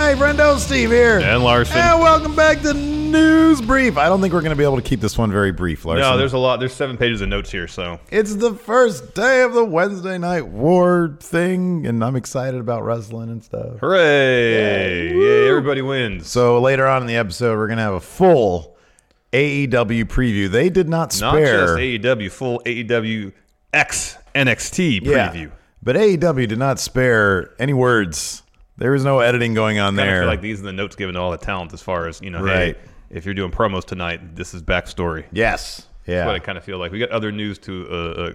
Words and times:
Hey, 0.00 0.16
friendo, 0.16 0.58
Steve 0.58 0.90
here. 0.90 1.18
And 1.20 1.44
Larson. 1.44 1.76
And 1.76 2.00
welcome 2.00 2.34
back 2.34 2.62
to 2.62 2.72
News 2.74 3.60
Brief. 3.60 3.96
I 3.98 4.08
don't 4.08 4.20
think 4.22 4.32
we're 4.32 4.40
going 4.40 4.50
to 4.50 4.56
be 4.56 4.64
able 4.64 4.76
to 4.76 4.82
keep 4.82 4.98
this 5.00 5.16
one 5.18 5.30
very 5.30 5.52
brief, 5.52 5.84
Larson. 5.84 6.00
No, 6.02 6.16
there's 6.16 6.32
a 6.32 6.38
lot. 6.38 6.58
There's 6.58 6.72
seven 6.72 6.96
pages 6.96 7.20
of 7.20 7.28
notes 7.28 7.52
here, 7.52 7.68
so 7.68 8.00
It's 8.10 8.34
the 8.34 8.54
first 8.54 9.14
day 9.14 9.42
of 9.42 9.52
the 9.52 9.62
Wednesday 9.64 10.16
Night 10.18 10.48
War 10.48 11.16
thing, 11.20 11.86
and 11.86 12.02
I'm 12.02 12.16
excited 12.16 12.58
about 12.58 12.82
wrestling 12.82 13.28
and 13.28 13.44
stuff. 13.44 13.78
hooray! 13.80 15.12
Yay! 15.12 15.48
Everybody 15.48 15.82
wins. 15.82 16.26
So 16.28 16.60
later 16.60 16.86
on 16.88 17.02
in 17.02 17.06
the 17.06 17.16
episode, 17.16 17.56
we're 17.58 17.68
going 17.68 17.76
to 17.76 17.82
have 17.84 17.94
a 17.94 18.00
full 18.00 18.76
AEW 19.34 20.06
preview. 20.06 20.50
They 20.50 20.70
did 20.70 20.88
not 20.88 21.20
Not 21.20 21.34
spare. 21.34 21.66
just 21.66 21.78
AEW, 21.78 22.32
full 22.32 22.62
AEW 22.64 23.32
X 23.74 24.16
NXT 24.34 25.02
yeah, 25.02 25.30
preview. 25.30 25.52
but 25.82 25.94
AEW 25.94 26.48
did 26.48 26.58
not 26.58 26.80
spare 26.80 27.54
any 27.60 27.74
words. 27.74 28.42
There 28.80 28.90
was 28.90 29.04
no 29.04 29.20
editing 29.20 29.54
going 29.54 29.78
on 29.78 29.94
there. 29.94 30.20
feel 30.22 30.26
like 30.26 30.40
these 30.40 30.58
are 30.60 30.64
the 30.64 30.72
notes 30.72 30.96
given 30.96 31.14
to 31.14 31.20
all 31.20 31.30
the 31.30 31.36
talent 31.38 31.72
as 31.72 31.82
far 31.82 32.08
as 32.08 32.20
you 32.20 32.30
know. 32.30 32.42
Right. 32.42 32.76
Hey, 32.76 32.82
if 33.10 33.24
you're 33.24 33.34
doing 33.34 33.50
promos 33.52 33.84
tonight, 33.84 34.34
this 34.34 34.54
is 34.54 34.62
backstory. 34.62 35.24
yes. 35.32 35.86
Yeah. 36.06 36.16
That's 36.16 36.26
what 36.28 36.34
I 36.34 36.38
kind 36.40 36.58
of 36.58 36.64
feel 36.64 36.78
like. 36.78 36.90
We 36.90 36.98
got 36.98 37.10
other 37.10 37.30
news 37.30 37.58
to 37.58 37.86
uh, 37.88 37.94
uh, 37.94 38.32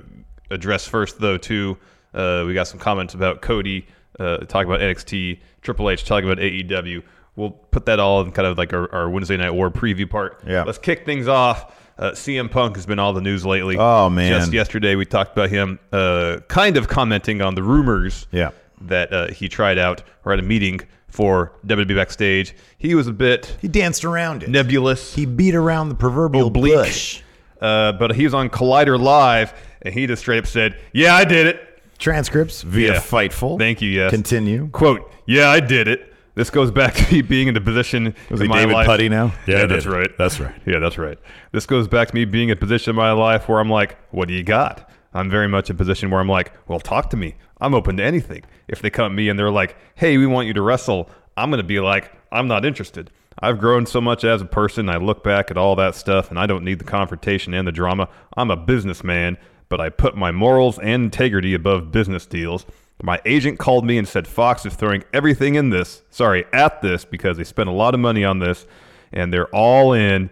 address 0.51 0.87
first, 0.87 1.19
though. 1.19 1.37
Too, 1.37 1.77
uh, 2.13 2.43
we 2.47 2.53
got 2.53 2.67
some 2.67 2.79
comments 2.79 3.15
about 3.15 3.41
Cody 3.41 3.87
uh, 4.19 4.37
talking 4.45 4.69
about 4.71 4.79
NXT, 4.81 5.39
Triple 5.61 5.89
H 5.89 6.05
talking 6.05 6.29
about 6.29 6.41
AEW. 6.41 7.01
We'll 7.35 7.49
put 7.49 7.87
that 7.87 7.99
all 7.99 8.21
in 8.21 8.31
kind 8.31 8.47
of 8.47 8.57
like 8.57 8.71
our, 8.71 8.89
our 8.93 9.09
Wednesday 9.09 9.35
Night 9.35 9.49
War 9.51 9.69
preview 9.71 10.09
part. 10.09 10.41
Yeah. 10.47 10.63
Let's 10.63 10.77
kick 10.77 11.05
things 11.05 11.27
off. 11.27 11.75
Uh, 11.97 12.11
CM 12.11 12.49
Punk 12.51 12.75
has 12.75 12.85
been 12.85 12.99
all 12.99 13.13
the 13.13 13.19
news 13.21 13.45
lately. 13.45 13.77
Oh, 13.77 14.09
man. 14.09 14.31
Just 14.39 14.53
yesterday 14.53 14.95
we 14.95 15.05
talked 15.05 15.31
about 15.35 15.49
him, 15.49 15.79
uh, 15.91 16.39
kind 16.47 16.77
of 16.77 16.87
commenting 16.87 17.41
on 17.41 17.55
the 17.55 17.63
rumors. 17.63 18.27
Yeah. 18.31 18.51
That 18.81 19.13
uh, 19.13 19.27
he 19.31 19.47
tried 19.49 19.77
out 19.77 20.03
or 20.25 20.33
at 20.33 20.39
a 20.39 20.43
meeting 20.43 20.81
for 21.07 21.53
WWE 21.65 21.95
backstage. 21.95 22.53
He 22.77 22.93
was 22.93 23.07
a 23.07 23.13
bit 23.13 23.55
he 23.61 23.67
danced 23.67 24.03
around 24.03 24.43
it. 24.43 24.49
nebulous 24.49 25.15
He 25.15 25.25
beat 25.25 25.55
around 25.55 25.89
the 25.89 25.95
proverbial 25.95 26.47
oblique. 26.47 26.73
bush. 26.75 27.21
Uh, 27.61 27.93
but 27.93 28.15
he 28.15 28.25
was 28.25 28.33
on 28.33 28.49
Collider 28.49 28.99
Live, 28.99 29.53
and 29.81 29.93
he 29.93 30.05
just 30.07 30.21
straight 30.21 30.39
up 30.39 30.47
said, 30.47 30.77
"Yeah, 30.93 31.15
I 31.15 31.23
did 31.23 31.47
it." 31.47 31.81
Transcripts 31.97 32.61
via 32.63 32.93
Yeah. 32.93 32.99
Fightful. 32.99 33.57
Thank 33.57 33.81
you. 33.81 33.89
Yes. 33.89 34.11
Continue. 34.11 34.67
Quote: 34.69 35.09
Yeah, 35.25 35.49
I 35.49 35.61
did 35.61 35.87
it. 35.87 36.13
This 36.35 36.49
goes 36.49 36.69
back 36.69 36.93
to 36.95 37.13
me 37.13 37.21
being 37.21 37.47
in 37.47 37.53
the 37.53 37.61
position 37.61 38.13
Was 38.29 38.41
in 38.41 38.47
he 38.47 38.49
my 38.49 38.59
David 38.59 38.73
life. 38.73 38.85
Putty 38.85 39.07
now? 39.07 39.27
Yeah, 39.47 39.59
Yeah, 39.59 39.63
I 39.63 39.65
that's 39.67 39.85
did. 39.85 39.93
right. 39.93 40.09
That's 40.17 40.37
right. 40.41 40.53
Yeah, 40.65 40.79
that's 40.79 40.97
right. 40.97 41.17
This 41.53 41.65
goes 41.65 41.87
back 41.87 42.09
to 42.09 42.13
me 42.15 42.25
being 42.25 42.49
in 42.49 42.57
a 42.57 42.59
position 42.59 42.89
in 42.89 42.95
my 42.97 43.13
life 43.13 43.47
where 43.47 43.59
I'm 43.61 43.69
like, 43.69 43.97
"What 44.11 44.27
do 44.27 44.33
you 44.33 44.43
got?" 44.43 44.89
I'm 45.13 45.29
very 45.29 45.47
much 45.47 45.69
in 45.69 45.77
a 45.77 45.77
position 45.77 46.09
where 46.11 46.19
I'm 46.19 46.27
like, 46.27 46.51
"Well, 46.67 46.81
talk 46.81 47.09
to 47.11 47.17
me. 47.17 47.35
I'm 47.59 47.73
open 47.73 47.97
to 47.97 48.03
anything." 48.03 48.43
If 48.67 48.81
they 48.81 48.89
come 48.89 49.11
to 49.11 49.15
me 49.15 49.29
and 49.29 49.37
they're 49.37 49.51
like, 49.51 49.75
"Hey, 49.95 50.17
we 50.17 50.27
want 50.27 50.47
you 50.47 50.53
to 50.53 50.61
wrestle," 50.61 51.09
I'm 51.37 51.49
gonna 51.49 51.63
be 51.63 51.79
like, 51.79 52.11
"I'm 52.31 52.47
not 52.47 52.65
interested." 52.65 53.11
I've 53.39 53.59
grown 53.59 53.85
so 53.85 53.99
much 53.99 54.23
as 54.23 54.41
a 54.41 54.45
person. 54.45 54.89
I 54.89 54.97
look 54.97 55.23
back 55.23 55.51
at 55.51 55.57
all 55.57 55.75
that 55.75 55.95
stuff, 55.95 56.29
and 56.29 56.39
I 56.39 56.45
don't 56.45 56.63
need 56.63 56.79
the 56.79 56.85
confrontation 56.85 57.53
and 57.53 57.67
the 57.67 57.71
drama. 57.71 58.07
I'm 58.37 58.49
a 58.49 58.55
businessman, 58.55 59.37
but 59.67 59.81
I 59.81 59.89
put 59.89 60.15
my 60.15 60.31
morals 60.31 60.79
and 60.79 61.03
integrity 61.05 61.53
above 61.53 61.91
business 61.91 62.25
deals. 62.25 62.65
My 63.03 63.19
agent 63.25 63.59
called 63.59 63.85
me 63.85 63.97
and 63.97 64.07
said 64.07 64.25
Fox 64.25 64.65
is 64.65 64.73
throwing 64.75 65.03
everything 65.13 65.55
in 65.55 65.69
this, 65.69 66.03
sorry, 66.09 66.45
at 66.53 66.81
this, 66.81 67.03
because 67.03 67.35
they 67.35 67.43
spent 67.43 67.67
a 67.67 67.73
lot 67.73 67.93
of 67.93 67.99
money 67.99 68.23
on 68.23 68.39
this, 68.39 68.65
and 69.11 69.33
they're 69.33 69.53
all 69.53 69.91
in, 69.91 70.29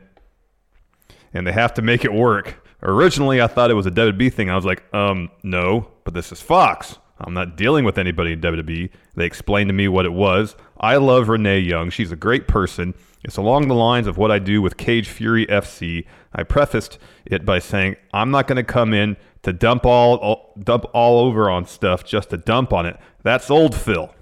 and 1.34 1.46
they 1.46 1.52
have 1.52 1.74
to 1.74 1.82
make 1.82 2.06
it 2.06 2.14
work. 2.14 2.66
Originally, 2.82 3.42
I 3.42 3.48
thought 3.48 3.70
it 3.70 3.76
was 3.76 3.86
a 3.86 3.92
WWE 3.92 4.32
thing. 4.32 4.50
I 4.50 4.56
was 4.56 4.66
like, 4.66 4.84
um, 4.94 5.30
no, 5.44 5.90
but 6.06 6.14
this 6.14 6.32
is 6.32 6.40
Fox. 6.42 6.98
I'm 7.24 7.34
not 7.34 7.56
dealing 7.56 7.86
with 7.86 7.98
anybody 7.98 8.34
in 8.34 8.42
WWE. 8.42 8.90
They 9.16 9.26
explained 9.26 9.70
to 9.70 9.74
me 9.74 9.88
what 9.88 10.06
it 10.06 10.14
was. 10.14 10.56
I 10.78 10.98
love 10.98 11.30
Renee 11.30 11.60
Young. 11.60 11.90
She's 11.90 12.12
a 12.12 12.16
great 12.16 12.48
person. 12.48 12.94
It's 13.24 13.38
along 13.38 13.70
the 13.70 13.76
lines 13.76 14.08
of 14.08 14.18
what 14.18 14.32
I 14.32 14.40
do 14.40 14.62
with 14.62 14.76
Cage 14.76 15.08
Fury 15.08 15.46
FC. 15.48 16.06
I 16.34 16.44
prefaced 16.44 16.98
it 17.26 17.46
by 17.46 17.60
saying 17.60 17.96
I'm 18.14 18.32
not 18.32 18.48
going 18.48 18.58
to 18.58 18.64
come 18.64 18.94
in 18.94 19.16
to 19.44 19.54
dump 19.54 19.86
all, 19.86 20.16
all 20.18 20.54
dump 20.62 20.86
all 20.94 21.20
over 21.26 21.50
on 21.50 21.66
stuff 21.66 22.04
just 22.04 22.32
to 22.32 22.38
dump 22.38 22.74
on 22.74 22.86
it. 22.86 22.98
That's 23.24 23.50
old 23.50 23.76
Phil. 23.76 24.14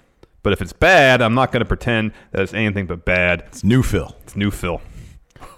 But 0.43 0.53
if 0.53 0.61
it's 0.61 0.73
bad, 0.73 1.21
I'm 1.21 1.33
not 1.33 1.51
going 1.51 1.61
to 1.61 1.65
pretend 1.67 2.13
that 2.31 2.41
it's 2.41 2.53
anything 2.53 2.85
but 2.85 3.05
bad. 3.05 3.43
It's 3.47 3.63
new 3.63 3.83
Phil. 3.83 4.15
It's 4.23 4.35
new 4.35 4.51
Phil. 4.51 4.81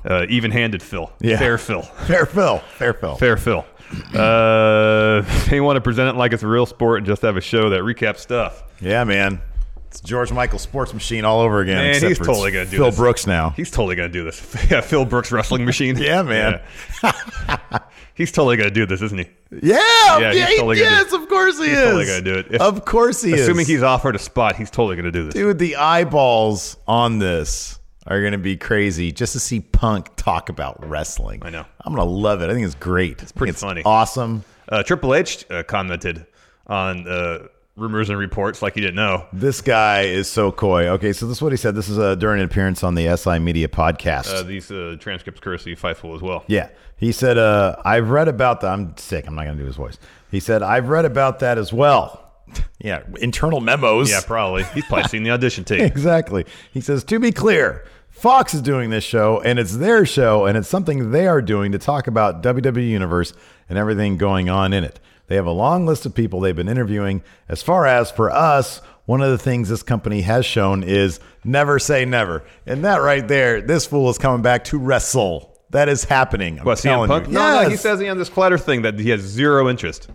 Uh, 0.06 0.26
even-handed 0.30 0.84
Phil. 0.84 1.12
Yeah. 1.22 1.38
Fair 1.38 1.58
Phil. 1.58 1.82
Fair 1.82 2.26
Phil. 2.26 2.60
Fair 2.60 2.94
Phil. 2.94 3.16
Fair 3.16 3.38
Phil. 3.38 3.66
Uh, 4.14 5.22
they 5.50 5.62
want 5.62 5.78
to 5.78 5.82
present 5.82 6.10
it 6.10 6.18
like 6.18 6.34
it's 6.34 6.44
a 6.44 6.48
real 6.48 6.66
sport 6.66 7.00
and 7.00 7.08
just 7.08 7.22
have 7.22 7.38
a 7.38 7.42
show 7.42 7.70
that 7.70 7.82
recaps 7.82 8.20
stuff. 8.20 8.64
Yeah, 8.82 9.04
man. 9.04 9.42
It's 9.88 10.02
George 10.02 10.32
Michael 10.32 10.58
Sports 10.58 10.92
Machine 10.92 11.24
all 11.24 11.42
over 11.42 11.62
again. 11.62 11.78
Man, 11.78 12.02
he's 12.02 12.18
totally 12.18 12.52
going 12.52 12.66
to 12.66 12.72
do 12.72 12.78
Phil 12.78 12.88
this. 12.88 12.96
Brooks 12.96 13.28
now. 13.28 13.52
He's 13.52 13.70
totally 13.70 13.96
going 13.96 14.10
to 14.10 14.14
do 14.14 14.24
this. 14.24 14.42
yeah, 14.72 14.82
Phil 14.82 15.06
Brooks 15.06 15.32
wrestling 15.32 15.66
machine. 15.66 15.98
Yeah, 15.98 16.24
man. 16.24 16.62
Yeah. 17.04 17.80
he's 18.16 18.32
totally 18.32 18.58
going 18.58 18.70
to 18.70 18.74
do 18.74 18.88
this, 18.88 19.04
isn't 19.04 19.20
he? 19.20 19.28
Yeah, 19.62 19.78
Yeah, 20.20 20.32
yeah, 20.32 20.46
totally 20.58 20.80
yes, 20.80 21.14
of 21.14 21.30
course 21.30 21.60
he 21.60 21.66
He's 21.70 21.78
is. 21.78 21.84
totally 21.84 22.06
gonna 22.08 22.22
do 22.24 22.34
it. 22.40 22.48
If- 22.56 22.62
of 22.62 22.86
course 22.86 23.22
he 23.22 23.34
is. 23.34 23.42
Assuming 23.42 23.68
he's 23.68 23.84
offered 23.84 24.16
a 24.16 24.20
spot, 24.20 24.56
he's 24.56 24.72
totally 24.72 24.96
going 24.96 25.06
to 25.06 25.12
do 25.12 25.26
this. 25.26 25.36
Dude, 25.36 25.60
the 25.60 25.76
eyeballs 25.76 26.76
on 26.88 27.20
this 27.20 27.78
are 28.08 28.20
going 28.20 28.34
to 28.34 28.38
be 28.38 28.58
crazy 28.58 29.12
just 29.12 29.34
to 29.34 29.40
see 29.40 29.60
Punk 29.60 30.16
talk 30.16 30.50
about 30.50 30.88
wrestling. 30.88 31.40
I 31.44 31.50
know. 31.50 31.66
I'm 31.82 31.94
going 31.94 32.06
to 32.06 32.12
love 32.12 32.42
it. 32.42 32.50
I 32.50 32.54
think 32.54 32.66
it's 32.66 32.76
great. 32.76 33.22
It's 33.22 33.32
pretty 33.32 33.52
it's 33.52 33.62
funny. 33.62 33.82
Awesome. 33.86 34.44
Uh, 34.70 34.84
Triple 34.84 35.14
H 35.16 35.46
uh, 35.52 35.64
commented 35.64 36.26
on 36.68 37.08
uh, 37.08 37.48
rumors 37.76 38.10
and 38.10 38.18
reports 38.20 38.62
like 38.62 38.76
he 38.76 38.82
didn't 38.82 38.96
know. 38.96 39.26
This 39.34 39.62
guy 39.62 40.02
is 40.02 40.30
so 40.30 40.52
coy. 40.52 40.88
Okay, 40.90 41.14
so 41.14 41.28
this 41.28 41.38
is 41.38 41.42
what 41.42 41.52
he 41.52 41.58
said. 41.58 41.76
This 41.76 41.90
is 41.90 41.98
uh, 41.98 42.16
during 42.16 42.40
an 42.40 42.46
appearance 42.46 42.84
on 42.84 42.96
the 42.96 43.16
SI 43.16 43.40
Media 43.40 43.68
podcast. 43.68 44.34
Uh, 44.34 44.44
these 44.44 44.70
uh, 44.72 44.96
transcripts 45.00 45.40
courtesy 45.40 45.74
of 45.74 45.82
Fightful 45.82 46.16
as 46.16 46.22
well. 46.22 46.44
Yeah. 46.48 46.70
He 46.98 47.12
said, 47.12 47.38
uh, 47.38 47.76
I've 47.84 48.10
read 48.10 48.28
about 48.28 48.62
that. 48.62 48.72
I'm 48.72 48.96
sick. 48.98 49.28
I'm 49.28 49.36
not 49.36 49.46
going 49.46 49.58
to 49.58 49.64
do 49.64 49.68
his 49.68 49.76
voice. 49.76 49.98
He 50.32 50.40
said, 50.40 50.64
I've 50.64 50.88
read 50.88 51.06
about 51.06 51.40
that 51.40 51.58
as 51.58 51.74
well. 51.74 52.23
yeah. 52.80 53.04
Internal 53.20 53.62
memos. 53.62 54.10
Yeah, 54.10 54.22
probably. 54.26 54.64
He's 54.66 54.86
probably 54.86 55.08
seen 55.10 55.24
the 55.24 55.32
audition 55.32 55.64
tape. 55.64 55.82
exactly. 55.92 56.46
He 56.72 56.82
says, 56.82 57.04
to 57.06 57.20
be 57.20 57.32
clear, 57.32 57.86
Fox 58.10 58.54
is 58.54 58.62
doing 58.62 58.90
this 58.90 59.04
show 59.04 59.42
and 59.42 59.60
it's 59.60 59.78
their 59.78 60.06
show 60.06 60.46
and 60.46 60.58
it's 60.58 60.68
something 60.68 61.12
they 61.12 61.28
are 61.28 61.42
doing 61.42 61.72
to 61.72 61.78
talk 61.80 62.08
about 62.08 62.44
WWE 62.44 62.88
Universe 62.88 63.34
and 63.70 63.78
everything 63.78 64.18
going 64.18 64.50
on 64.50 64.74
in 64.74 64.84
it. 64.84 65.00
They 65.28 65.36
have 65.36 65.46
a 65.46 65.52
long 65.52 65.86
list 65.86 66.06
of 66.06 66.14
people 66.14 66.40
they've 66.40 66.56
been 66.56 66.70
interviewing. 66.70 67.24
As 67.48 67.64
far 67.64 67.86
as 67.86 68.12
for 68.12 68.30
us, 68.30 68.82
one 69.06 69.22
of 69.22 69.32
the 69.32 69.38
things 69.38 69.70
this 69.70 69.84
company 69.84 70.22
has 70.22 70.46
shown 70.46 70.84
is 70.84 71.20
never 71.44 71.80
say 71.80 72.06
never. 72.06 72.44
And 72.66 72.84
that 72.86 72.98
right 72.98 73.28
there, 73.28 73.62
this 73.62 73.86
fool 73.86 74.10
is 74.10 74.18
coming 74.18 74.42
back 74.42 74.64
to 74.66 74.78
wrestle. 74.78 75.58
That 75.72 75.90
is 75.90 76.04
happening. 76.04 76.60
I'm 76.60 76.66
What, 76.66 76.78
CM 76.78 76.84
telling 76.84 77.08
Punk? 77.10 77.28
you. 77.28 77.34
No, 77.34 77.64
no, 77.64 77.70
he 77.70 77.78
says 77.78 78.00
he 78.00 78.08
on 78.08 78.18
this 78.18 78.30
Clatter 78.30 78.58
thing 78.60 78.84
that 78.84 79.00
he 79.00 79.10
has 79.10 79.22
zero 79.22 79.70
interest. 79.70 80.08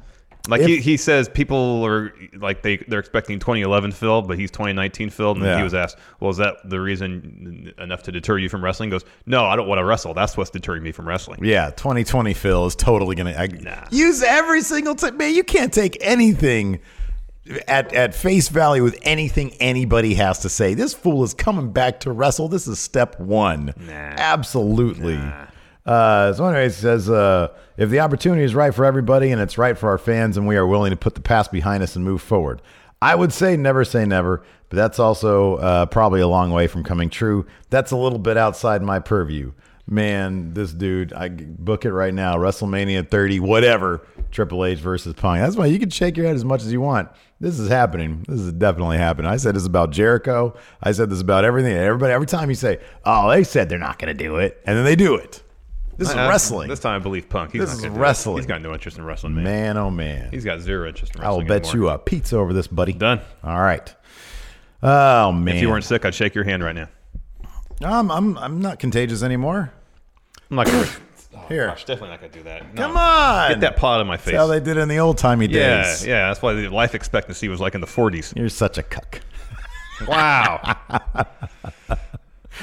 Like 0.48 0.62
he, 0.62 0.78
If- 0.78 0.84
he 0.84 0.97
says 0.97 1.28
people 1.28 1.84
are 1.86 2.12
like 2.36 2.62
they 2.62 2.78
they're 2.78 2.98
expecting 2.98 3.39
2011 3.39 3.92
Phil, 3.92 4.22
but 4.22 4.39
he's 4.39 4.50
2019 4.50 5.10
Phil, 5.10 5.33
and 5.33 5.42
Yeah. 5.45 5.59
he 5.59 5.62
was 5.62 5.74
asked, 5.74 5.98
"Well, 6.21 6.30
is 6.30 6.39
that 6.39 6.56
the 6.65 6.80
reason 6.80 7.72
enough 7.78 8.03
to 8.04 8.12
deter 8.12 8.39
you 8.39 8.48
from 8.48 8.65
wrestling?" 8.65 8.89
He 8.89 8.92
goes, 8.92 9.04
"No, 9.27 9.45
I 9.45 9.56
don't 9.56 9.68
want 9.68 9.78
to 9.78 9.84
wrestle. 9.84 10.15
That's 10.15 10.36
what's 10.36 10.50
deterring 10.50 10.83
me 10.83 10.91
from 10.91 11.06
wrestling." 11.06 11.41
Yeah, 11.45 11.71
2020 11.71 12.33
Phil 12.34 12.66
is 12.66 12.74
totally 12.74 13.15
gonna 13.15 13.34
I, 13.39 13.48
use 13.91 14.22
every 14.22 14.62
single 14.62 14.95
time. 14.95 15.16
Man, 15.18 15.34
you 15.34 15.45
can't 15.45 15.72
take 15.72 15.98
anything 16.00 16.80
at 17.66 17.92
at 17.95 18.15
face 18.15 18.48
value 18.48 18.83
with 18.83 18.98
anything 19.03 19.53
anybody 19.60 20.15
has 20.15 20.39
to 20.41 20.48
say. 20.48 20.74
This 20.74 20.92
fool 20.95 21.24
is 21.24 21.33
coming 21.34 21.72
back 21.72 22.00
to 22.00 22.12
wrestle. 22.12 22.48
This 22.48 22.66
is 22.66 22.78
step 22.78 23.18
one. 23.21 23.72
Absolutely. 23.91 25.18
Uh, 25.88 26.34
so 26.34 26.44
anyway, 26.44 26.64
he 26.64 26.70
says 26.70 27.08
uh, 27.08 27.48
if 27.78 27.88
the 27.88 27.98
opportunity 28.00 28.44
is 28.44 28.54
right 28.54 28.74
for 28.74 28.84
everybody 28.84 29.30
and 29.30 29.40
it's 29.40 29.56
right 29.56 29.76
for 29.76 29.88
our 29.88 29.96
fans, 29.96 30.36
and 30.36 30.46
we 30.46 30.54
are 30.56 30.66
willing 30.66 30.90
to 30.90 30.96
put 30.96 31.14
the 31.14 31.22
past 31.22 31.50
behind 31.50 31.82
us 31.82 31.96
and 31.96 32.04
move 32.04 32.20
forward. 32.20 32.60
I 33.00 33.14
would 33.14 33.32
say 33.32 33.56
never 33.56 33.84
say 33.86 34.04
never, 34.04 34.42
but 34.68 34.76
that's 34.76 34.98
also 34.98 35.56
uh, 35.56 35.86
probably 35.86 36.20
a 36.20 36.28
long 36.28 36.50
way 36.50 36.66
from 36.66 36.84
coming 36.84 37.08
true. 37.08 37.46
That's 37.70 37.90
a 37.90 37.96
little 37.96 38.18
bit 38.18 38.36
outside 38.36 38.82
my 38.82 38.98
purview. 38.98 39.52
Man, 39.86 40.52
this 40.52 40.74
dude, 40.74 41.14
I 41.14 41.30
book 41.30 41.86
it 41.86 41.92
right 41.92 42.12
now. 42.12 42.36
WrestleMania 42.36 43.08
30, 43.08 43.40
whatever. 43.40 44.06
Triple 44.30 44.66
H 44.66 44.80
versus 44.80 45.14
Punk. 45.14 45.40
That's 45.40 45.56
why 45.56 45.66
you 45.66 45.78
can 45.78 45.88
shake 45.88 46.18
your 46.18 46.26
head 46.26 46.36
as 46.36 46.44
much 46.44 46.60
as 46.60 46.70
you 46.70 46.82
want. 46.82 47.08
This 47.40 47.58
is 47.58 47.70
happening. 47.70 48.26
This 48.28 48.40
is 48.40 48.52
definitely 48.52 48.98
happening. 48.98 49.30
I 49.30 49.38
said 49.38 49.54
this 49.54 49.64
about 49.64 49.92
Jericho. 49.92 50.54
I 50.82 50.92
said 50.92 51.08
this 51.08 51.22
about 51.22 51.46
everything. 51.46 51.74
Everybody, 51.74 52.12
every 52.12 52.26
time 52.26 52.50
you 52.50 52.56
say, 52.56 52.78
"Oh, 53.06 53.30
they 53.30 53.42
said 53.42 53.70
they're 53.70 53.78
not 53.78 53.98
going 53.98 54.14
to 54.14 54.24
do 54.24 54.36
it," 54.36 54.60
and 54.66 54.76
then 54.76 54.84
they 54.84 54.96
do 54.96 55.14
it. 55.14 55.42
This 55.98 56.09
is 56.10 56.15
Uh, 56.15 56.28
wrestling. 56.28 56.68
This 56.68 56.80
time 56.80 56.95
I 56.95 57.03
believe 57.03 57.28
Punk. 57.28 57.53
He's 57.53 57.60
This 57.60 57.78
is 57.78 57.89
wrestling. 57.89 58.36
He's 58.36 58.47
got 58.47 58.62
no 58.62 58.72
interest 58.72 58.97
in 58.98 59.04
wrestling, 59.04 59.34
man. 59.34 59.45
man, 59.45 59.77
oh 59.77 59.91
man. 59.91 60.30
He's 60.30 60.45
got 60.45 60.60
zero 60.60 60.89
interest 60.89 61.15
in 61.15 61.21
wrestling. 61.21 61.27
I 61.27 61.30
will 61.30 61.41
wrestling. 61.41 61.60
bet 61.62 61.68
anymore. 61.74 61.89
you 61.91 61.95
a 61.95 61.98
pizza 61.98 62.36
over 62.39 62.53
this, 62.53 62.68
buddy. 62.68 62.92
Done. 62.92 63.21
All 63.45 63.60
right. 63.60 63.95
Oh 64.83 65.33
man. 65.33 65.56
If 65.56 65.62
you 65.62 65.68
weren't 65.68 65.84
sick, 65.84 66.04
I'd 66.04 66.15
shake 66.15 66.34
your 66.34 66.45
hand 66.45 66.62
right 66.62 66.74
now. 66.74 66.89
I'm 67.83 68.10
I'm 68.10 68.39
I'm 68.39 68.60
not 68.60 68.78
contagious 68.78 69.22
anymore. 69.22 69.72
I'm 70.50 70.56
not 70.56 70.66
gonna. 70.66 70.86
Here. 71.48 71.68
Gosh, 71.68 71.84
definitely 71.84 72.10
not 72.10 72.21
gonna 72.21 72.33
do 72.33 72.42
that. 72.45 72.74
No. 72.74 72.83
Come 72.83 72.97
on. 72.97 73.48
Get 73.50 73.60
that 73.60 73.77
pot 73.77 74.00
in 74.00 74.06
my 74.06 74.16
face. 74.16 74.27
That's 74.33 74.36
how 74.36 74.47
they 74.47 74.60
did 74.60 74.77
it 74.77 74.80
in 74.80 74.89
the 74.89 74.98
old 74.98 75.18
timey 75.18 75.47
yeah, 75.47 75.83
days. 75.84 76.06
yeah. 76.06 76.28
That's 76.28 76.42
why 76.42 76.53
the 76.53 76.68
life 76.68 76.95
expectancy 76.95 77.48
was 77.48 77.59
like 77.60 77.74
in 77.74 77.80
the 77.80 77.86
40s. 77.86 78.36
You're 78.36 78.48
such 78.50 78.77
a 78.77 78.83
cuck. 78.83 79.21
Wow. 80.06 80.77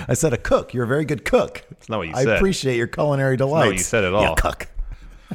I 0.08 0.14
said 0.14 0.34
a 0.34 0.38
cook. 0.38 0.74
You're 0.74 0.86
a 0.86 0.88
very 0.88 1.06
good 1.06 1.26
cook. 1.26 1.64
That's 1.70 1.90
not 1.90 1.98
what 1.98 2.08
you 2.08 2.14
I 2.16 2.24
said. 2.24 2.34
I 2.34 2.36
appreciate 2.38 2.78
your 2.78 2.88
culinary 2.88 3.38
delights. 3.38 3.68
what 3.68 3.78
you 3.78 3.84
said 3.84 4.04
at 4.04 4.14
all. 4.14 4.30
You 4.30 4.36
cuck. 4.36 4.68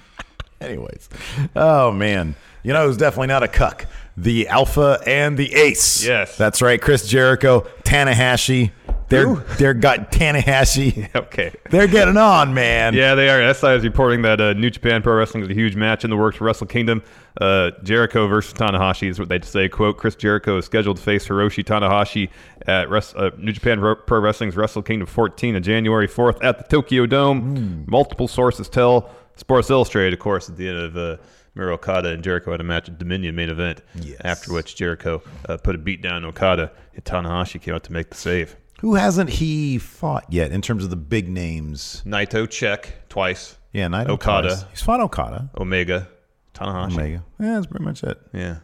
Anyways, 0.61 1.09
oh 1.57 1.91
man, 1.93 2.37
you 2.62 2.73
know 2.73 2.87
who's 2.87 2.97
definitely 2.97 3.29
not 3.29 3.43
a 3.43 3.49
cuck? 3.49 3.87
The 4.17 4.49
Alpha 4.49 5.01
and 5.07 5.39
the 5.39 5.55
Ace. 5.55 6.05
Yes. 6.05 6.37
that's 6.37 6.61
right. 6.61 6.81
Chris 6.81 7.07
Jericho, 7.09 7.67
Tanahashi. 7.85 8.71
They're 9.09 9.35
they're 9.59 9.75
got 9.75 10.12
Tanahashi. 10.12 11.12
okay. 11.15 11.53
They're 11.71 11.87
getting 11.89 12.17
on, 12.17 12.55
man. 12.55 12.95
Yeah, 12.95 13.15
they 13.15 13.29
are. 13.29 13.53
SI 13.55 13.69
is 13.69 13.85
reporting 13.85 14.23
that 14.23 14.41
uh, 14.41 14.53
New 14.53 14.71
Japan 14.71 15.03
Pro 15.03 15.15
Wrestling 15.17 15.43
is 15.45 15.51
a 15.51 15.55
huge 15.55 15.75
match 15.75 16.05
in 16.05 16.11
the 16.11 16.17
works 16.17 16.37
for 16.37 16.45
Wrestle 16.45 16.67
Kingdom. 16.67 17.03
Uh, 17.41 17.71
Jericho 17.83 18.27
versus 18.29 18.53
Tanahashi 18.55 19.09
is 19.09 19.19
what 19.19 19.29
they 19.29 19.41
say. 19.41 19.69
Quote, 19.69 19.97
Chris 19.97 20.15
Jericho 20.15 20.59
is 20.59 20.65
scheduled 20.65 20.97
to 20.99 21.03
face 21.03 21.27
Hiroshi 21.27 21.65
Tanahashi 21.65 22.29
at 22.67 22.89
Res- 22.91 23.15
uh, 23.15 23.31
New 23.39 23.53
Japan 23.53 23.81
Ro- 23.81 23.97
Pro 23.97 24.21
Wrestling's 24.21 24.57
Wrestle 24.57 24.83
Kingdom 24.83 25.07
14 25.07 25.57
on 25.57 25.62
January 25.62 26.09
4th 26.09 26.39
at 26.45 26.59
the 26.59 26.65
Tokyo 26.65 27.07
Dome. 27.07 27.85
Multiple 27.89 28.29
sources 28.29 28.69
tell 28.69 29.11
Sports 29.37 29.71
Illustrated, 29.71 30.12
of 30.12 30.19
course, 30.21 30.49
at 30.49 30.57
the 30.57 30.69
end 30.69 30.79
of 30.79 30.97
uh, 30.97 31.17
Miro 31.55 31.75
Okada 31.75 32.11
and 32.11 32.23
Jericho 32.23 32.50
had 32.52 32.61
a 32.61 32.64
match 32.64 32.88
at 32.88 32.99
Dominion 32.99 33.35
main 33.35 33.49
event. 33.50 33.82
Yes. 33.94 34.20
After 34.25 34.52
which 34.52 34.76
Jericho 34.76 35.23
uh, 35.49 35.56
put 35.56 35.75
a 35.75 35.79
beat 35.79 36.00
down 36.02 36.14
on 36.14 36.25
Okada, 36.26 36.70
and 36.94 37.05
Tanahashi 37.05 37.61
came 37.61 37.75
out 37.75 37.82
to 37.85 37.93
make 37.93 38.11
the 38.11 38.17
save. 38.17 38.56
Who 38.81 38.94
hasn't 38.94 39.29
he 39.31 39.76
fought 39.79 40.25
yet 40.31 40.52
in 40.52 40.62
terms 40.62 40.85
of 40.85 40.91
the 40.91 40.97
big 40.97 41.29
names? 41.29 42.02
Naito 42.06 42.49
check 42.49 43.08
twice. 43.08 43.56
Yeah, 43.73 43.88
Naito 43.88 44.11
Okada. 44.11 44.49
twice. 44.49 44.64
He's 44.70 44.82
fought 44.82 45.00
Okada. 45.00 45.50
Omega, 45.58 46.08
Tanahashi. 46.55 46.93
Omega. 46.94 47.25
Yeah, 47.38 47.55
that's 47.55 47.67
pretty 47.67 47.85
much 47.85 48.02
it. 48.05 48.19
Yeah. 48.32 48.56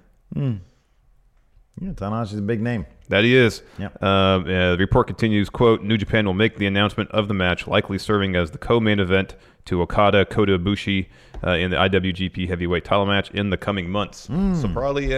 Yeah, 1.80 1.90
Tanahashi's 1.90 2.38
a 2.38 2.42
big 2.42 2.60
name. 2.62 2.86
That 3.10 3.22
he 3.24 3.36
is. 3.36 3.62
Yep. 3.78 4.02
Uh, 4.02 4.40
yeah, 4.46 4.70
the 4.72 4.76
report 4.78 5.06
continues, 5.06 5.50
quote, 5.50 5.82
New 5.82 5.98
Japan 5.98 6.24
will 6.24 6.32
make 6.34 6.56
the 6.56 6.66
announcement 6.66 7.10
of 7.10 7.28
the 7.28 7.34
match, 7.34 7.66
likely 7.66 7.98
serving 7.98 8.34
as 8.34 8.50
the 8.50 8.58
co-main 8.58 8.98
event 8.98 9.36
to 9.66 9.82
Okada, 9.82 10.24
Kota 10.24 10.58
Ibushi 10.58 11.06
uh, 11.44 11.50
in 11.50 11.70
the 11.70 11.76
IWGP 11.76 12.48
Heavyweight 12.48 12.84
title 12.84 13.04
match 13.04 13.30
in 13.32 13.50
the 13.50 13.56
coming 13.58 13.90
months. 13.90 14.26
Hmm. 14.26 14.54
So 14.54 14.68
probably 14.68 15.12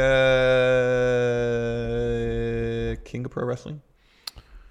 uh, 1.69 2.97
King 3.05 3.25
of 3.25 3.31
Pro 3.31 3.45
Wrestling. 3.45 3.81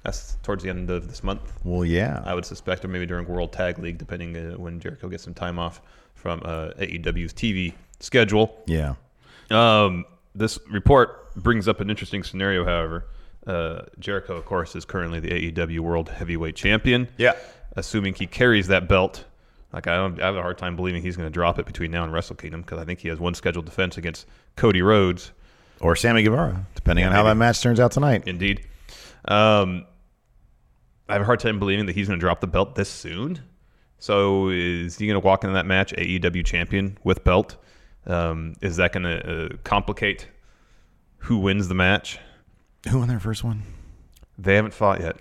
That's 0.04 0.38
towards 0.44 0.64
the 0.64 0.70
end 0.70 0.90
of 0.90 1.08
this 1.10 1.24
month, 1.24 1.52
Well, 1.66 1.84
yeah. 1.84 2.22
I 2.26 2.34
would 2.34 2.46
suspect, 2.46 2.86
or 2.86 2.88
maybe 2.88 3.06
during 3.06 3.28
World 3.28 3.52
Tag 3.52 3.78
League, 3.80 3.98
depending 3.98 4.38
uh, 4.38 4.54
when 4.54 4.80
Jericho 4.80 5.10
gets 5.10 5.24
some 5.24 5.34
time 5.34 5.60
off 5.60 5.82
from 6.16 6.42
uh, 6.46 6.70
AEW's 6.80 7.34
TV 7.34 7.74
schedule. 8.00 8.62
yeah. 8.68 8.96
Um, 9.50 10.06
this 10.38 10.60
report 10.70 11.34
brings 11.36 11.68
up 11.68 11.80
an 11.82 11.90
interesting 11.90 12.24
scenario, 12.24 12.64
however. 12.66 13.08
Uh, 13.46 13.84
Jericho, 14.00 14.36
of 14.36 14.46
course, 14.46 14.76
is 14.76 14.84
currently 14.86 15.20
the 15.20 15.52
AEW 15.52 15.80
World 15.80 16.10
Heavyweight 16.10 16.56
Champion. 16.56 17.08
Yeah. 17.18 17.34
Assuming 17.76 18.14
he 18.14 18.28
carries 18.28 18.68
that 18.68 18.88
belt, 18.90 19.24
like 19.72 19.88
I, 19.88 19.96
don't, 19.96 20.22
I 20.22 20.26
have 20.26 20.36
a 20.36 20.42
hard 20.42 20.58
time 20.58 20.76
believing 20.76 21.02
he's 21.02 21.16
going 21.16 21.28
to 21.28 21.34
drop 21.34 21.58
it 21.60 21.66
between 21.66 21.92
now 21.92 22.04
and 22.04 22.12
Wrestle 22.12 22.36
Kingdom 22.36 22.62
because 22.62 22.80
I 22.80 22.86
think 22.86 23.00
he 23.00 23.08
has 23.10 23.20
one 23.20 23.34
scheduled 23.36 23.66
defense 23.66 23.98
against 23.98 24.26
Cody 24.56 24.82
Rhodes. 24.82 25.32
Or 25.80 25.96
Sammy 25.96 26.24
Guevara, 26.24 26.66
depending 26.76 27.04
Yeah, 27.04 27.10
on 27.10 27.16
how 27.16 27.22
maybe. 27.24 27.30
that 27.32 27.36
match 27.36 27.62
turns 27.62 27.80
out 27.80 27.92
tonight. 27.92 28.24
Indeed. 28.28 28.66
Um, 29.26 29.86
I 31.08 31.14
have 31.14 31.22
a 31.22 31.26
hard 31.26 31.40
time 31.40 31.60
believing 31.60 31.86
that 31.86 31.94
he's 31.96 32.08
going 32.08 32.20
to 32.20 32.24
drop 32.24 32.42
the 32.42 32.48
belt 32.48 32.76
this 32.76 32.90
soon. 32.90 33.42
So 34.00 34.50
is 34.50 34.98
he 34.98 35.08
going 35.08 35.20
to 35.22 35.26
walk 35.26 35.44
into 35.44 35.54
that 35.54 35.66
match 35.66 35.94
AEW 35.94 36.46
champion 36.46 36.98
with 37.04 37.24
belt? 37.24 37.56
Um, 38.08 38.56
is 38.62 38.78
that 38.78 38.94
going 38.94 39.04
to 39.04 39.46
uh, 39.46 39.50
complicate 39.64 40.28
who 41.20 41.38
wins 41.40 41.68
the 41.68 41.76
match? 41.76 42.20
Who 42.90 43.00
won 43.00 43.08
their 43.08 43.20
first 43.20 43.44
one? 43.44 43.64
They 44.38 44.56
haven't 44.56 44.74
fought 44.74 45.02
yet. 45.02 45.18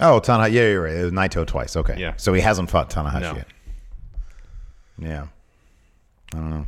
Oh, 0.00 0.20
Tanahashi. 0.20 0.52
Yeah, 0.52 0.68
you're 0.68 0.82
right. 0.84 0.94
It 0.94 1.02
was 1.04 1.12
Naito 1.12 1.46
twice. 1.46 1.76
Okay. 1.76 1.96
Yeah. 1.98 2.14
So 2.16 2.32
he 2.32 2.40
hasn't 2.40 2.70
fought 2.70 2.88
Tanahashi 2.90 3.20
No. 3.22 3.34
yet. 3.34 3.46
Yeah. 4.98 5.26
I 6.34 6.36
don't 6.38 6.50
know. 6.50 6.66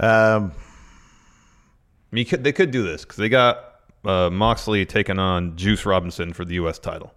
Um, 0.00 0.52
I 0.56 2.14
mean, 2.14 2.24
could, 2.24 2.42
they 2.44 2.52
could 2.52 2.70
do 2.70 2.82
this 2.82 3.02
because 3.02 3.16
they 3.18 3.28
got 3.28 3.80
uh, 4.04 4.30
Moxley 4.30 4.86
taking 4.86 5.18
on 5.18 5.56
Juice 5.56 5.84
Robinson 5.84 6.32
for 6.32 6.44
the 6.44 6.54
U.S. 6.54 6.78
title. 6.78 7.12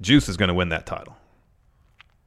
Juice 0.00 0.28
is 0.28 0.36
going 0.36 0.48
to 0.48 0.54
win 0.54 0.68
that 0.68 0.86
title. 0.86 1.16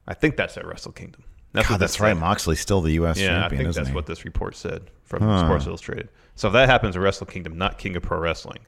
I 0.06 0.14
think 0.14 0.36
that's 0.36 0.56
at 0.56 0.66
Wrestle 0.66 0.92
Kingdom. 0.92 1.22
That's 1.52 1.68
God, 1.68 1.80
that's 1.80 1.98
right. 2.00 2.10
said. 2.14 2.20
Moxley's 2.20 2.60
still 2.60 2.80
the 2.82 2.92
U.S. 2.94 3.18
Yeah, 3.18 3.38
I 3.38 3.40
champion, 3.40 3.58
think 3.58 3.68
isn't 3.70 3.80
that's 3.82 3.88
he? 3.88 3.94
what 3.94 4.06
this 4.06 4.24
report 4.24 4.54
said 4.56 4.82
from 5.04 5.22
Sports 5.38 5.66
Illustrated. 5.66 6.08
So 6.34 6.48
if 6.48 6.52
that 6.54 6.68
happens 6.68 6.94
at 6.96 7.02
Wrestle 7.02 7.26
Kingdom, 7.26 7.56
not 7.58 7.78
King 7.78 7.96
of 7.96 8.02
Pro 8.02 8.18
Wrestling, 8.18 8.60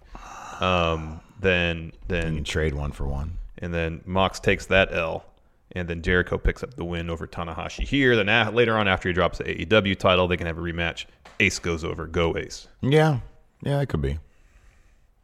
um, 0.61 1.21
then 1.41 1.85
You 1.87 1.93
then 2.09 2.45
trade 2.45 2.75
one 2.75 2.93
for 2.93 3.07
one. 3.07 3.37
and 3.59 3.73
then 3.73 4.01
Mox 4.07 4.41
takes 4.41 4.67
that 4.67 4.93
L, 4.95 5.25
and 5.73 5.87
then 5.89 6.03
Jericho 6.03 6.39
picks 6.39 6.63
up 6.63 6.75
the 6.75 6.85
win 6.85 7.11
over 7.11 7.27
Tanahashi 7.27 7.85
here. 7.87 8.17
Then 8.17 8.29
a- 8.29 8.51
later 8.51 8.77
on, 8.77 8.89
after 8.89 9.09
he 9.09 9.13
drops 9.13 9.39
the 9.39 9.45
AEW 9.45 9.97
title, 9.99 10.27
they 10.27 10.37
can 10.37 10.47
have 10.47 10.59
a 10.59 10.63
rematch. 10.63 11.05
Ace 11.39 11.59
goes 11.59 11.85
over. 11.85 12.07
Go 12.07 12.37
Ace. 12.37 12.67
Yeah. 12.81 13.21
Yeah, 13.63 13.81
it 13.81 13.89
could 13.89 14.03
be. 14.03 14.19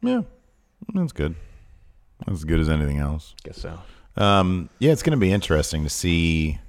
Yeah. 0.01 0.21
That's 0.93 1.11
good. 1.11 1.35
As 2.27 2.43
good 2.43 2.59
as 2.59 2.69
anything 2.69 2.99
else. 2.99 3.35
Guess 3.43 3.57
so. 3.57 3.79
Um, 4.15 4.69
yeah, 4.79 4.91
it's 4.91 5.03
going 5.03 5.11
to 5.17 5.19
be 5.19 5.31
interesting 5.31 5.83
to 5.83 5.89
see. 5.89 6.59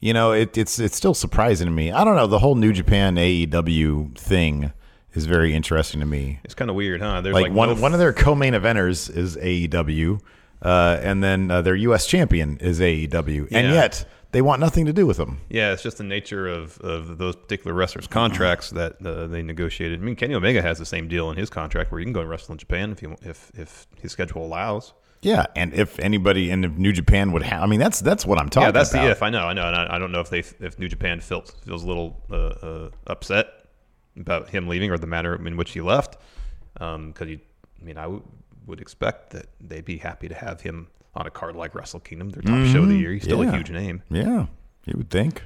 You 0.00 0.12
know, 0.12 0.32
it, 0.32 0.56
it's 0.58 0.78
it's 0.78 0.96
still 0.96 1.14
surprising 1.14 1.66
to 1.66 1.72
me. 1.72 1.90
I 1.90 2.04
don't 2.04 2.16
know. 2.16 2.26
The 2.26 2.38
whole 2.38 2.54
New 2.54 2.72
Japan 2.72 3.16
AEW 3.16 4.16
thing 4.18 4.72
is 5.14 5.24
very 5.26 5.54
interesting 5.54 6.00
to 6.00 6.06
me. 6.06 6.40
It's 6.44 6.54
kind 6.54 6.70
of 6.70 6.76
weird, 6.76 7.00
huh? 7.00 7.22
There's 7.22 7.32
Like, 7.34 7.44
like, 7.44 7.52
one 7.52 7.68
no 7.70 7.74
one 7.80 7.92
of 7.92 7.98
their 7.98 8.12
co-main 8.12 8.52
eventers 8.52 9.14
is 9.14 9.36
AEW, 9.36 10.20
uh, 10.62 10.98
and 11.00 11.24
then 11.24 11.50
uh, 11.50 11.62
their 11.62 11.74
U.S. 11.76 12.06
champion 12.06 12.58
is 12.58 12.78
AEW, 12.80 13.48
and 13.50 13.72
yet 13.72 14.06
they 14.32 14.42
want 14.42 14.60
nothing 14.60 14.84
to 14.84 14.92
do 14.92 15.06
with 15.06 15.16
them. 15.16 15.40
Yeah, 15.48 15.72
it's 15.72 15.82
just 15.82 15.96
the 15.96 16.04
nature 16.04 16.46
of, 16.46 16.78
of 16.80 17.16
those 17.16 17.36
particular 17.36 17.72
wrestlers' 17.74 18.06
contracts 18.06 18.70
that 18.70 19.04
uh, 19.04 19.26
they 19.28 19.42
negotiated. 19.42 20.00
I 20.00 20.02
mean, 20.02 20.16
Kenny 20.16 20.34
Omega 20.34 20.60
has 20.60 20.78
the 20.78 20.84
same 20.84 21.08
deal 21.08 21.30
in 21.30 21.38
his 21.38 21.48
contract 21.48 21.90
where 21.90 22.00
you 22.00 22.04
can 22.04 22.12
go 22.12 22.20
and 22.20 22.28
wrestle 22.28 22.52
in 22.52 22.58
Japan 22.58 22.92
if 22.92 23.00
you 23.00 23.16
if 23.22 23.50
if 23.54 23.86
his 24.00 24.12
schedule 24.12 24.44
allows. 24.44 24.92
Yeah, 25.22 25.46
and 25.56 25.72
if 25.74 25.98
anybody 25.98 26.50
in 26.50 26.60
New 26.76 26.92
Japan 26.92 27.32
would 27.32 27.42
have, 27.42 27.62
I 27.62 27.66
mean, 27.66 27.80
that's 27.80 28.00
that's 28.00 28.24
what 28.24 28.38
I'm 28.38 28.48
talking 28.48 28.68
about. 28.68 28.78
yeah, 28.78 28.80
that's 28.82 28.90
about. 28.92 29.04
the 29.04 29.10
if. 29.10 29.22
I 29.22 29.30
know, 29.30 29.46
I 29.46 29.52
know, 29.54 29.66
and 29.66 29.74
I, 29.76 29.96
I 29.96 29.98
don't 29.98 30.12
know 30.12 30.20
if 30.20 30.30
they 30.30 30.40
if 30.40 30.78
New 30.78 30.88
Japan 30.88 31.20
feels 31.20 31.50
feels 31.64 31.82
a 31.82 31.86
little 31.86 32.22
uh, 32.30 32.36
uh, 32.36 32.90
upset 33.06 33.48
about 34.18 34.48
him 34.50 34.68
leaving 34.68 34.90
or 34.90 34.98
the 34.98 35.06
manner 35.06 35.34
in 35.46 35.56
which 35.56 35.72
he 35.72 35.80
left. 35.80 36.16
Because 36.74 37.28
you, 37.28 37.40
I 37.80 37.84
mean, 37.84 37.98
I 37.98 38.02
w- 38.02 38.22
would 38.66 38.80
expect 38.80 39.30
that 39.30 39.46
they'd 39.60 39.84
be 39.84 39.96
happy 39.98 40.28
to 40.28 40.34
have 40.34 40.60
him 40.60 40.88
on 41.14 41.26
a 41.26 41.30
card 41.30 41.56
like 41.56 41.74
Wrestle 41.74 42.00
Kingdom, 42.00 42.30
their 42.30 42.42
top 42.42 42.66
show 42.66 42.82
of 42.82 42.88
the 42.88 42.96
year. 42.96 43.12
He's 43.12 43.22
still 43.24 43.38
Mm-hmm. 43.38 43.48
Yeah. 43.48 43.54
a 43.54 43.56
huge 43.58 43.70
name. 43.70 44.02
Yeah, 44.10 44.46
you 44.84 44.94
would 44.96 45.10
think. 45.10 45.42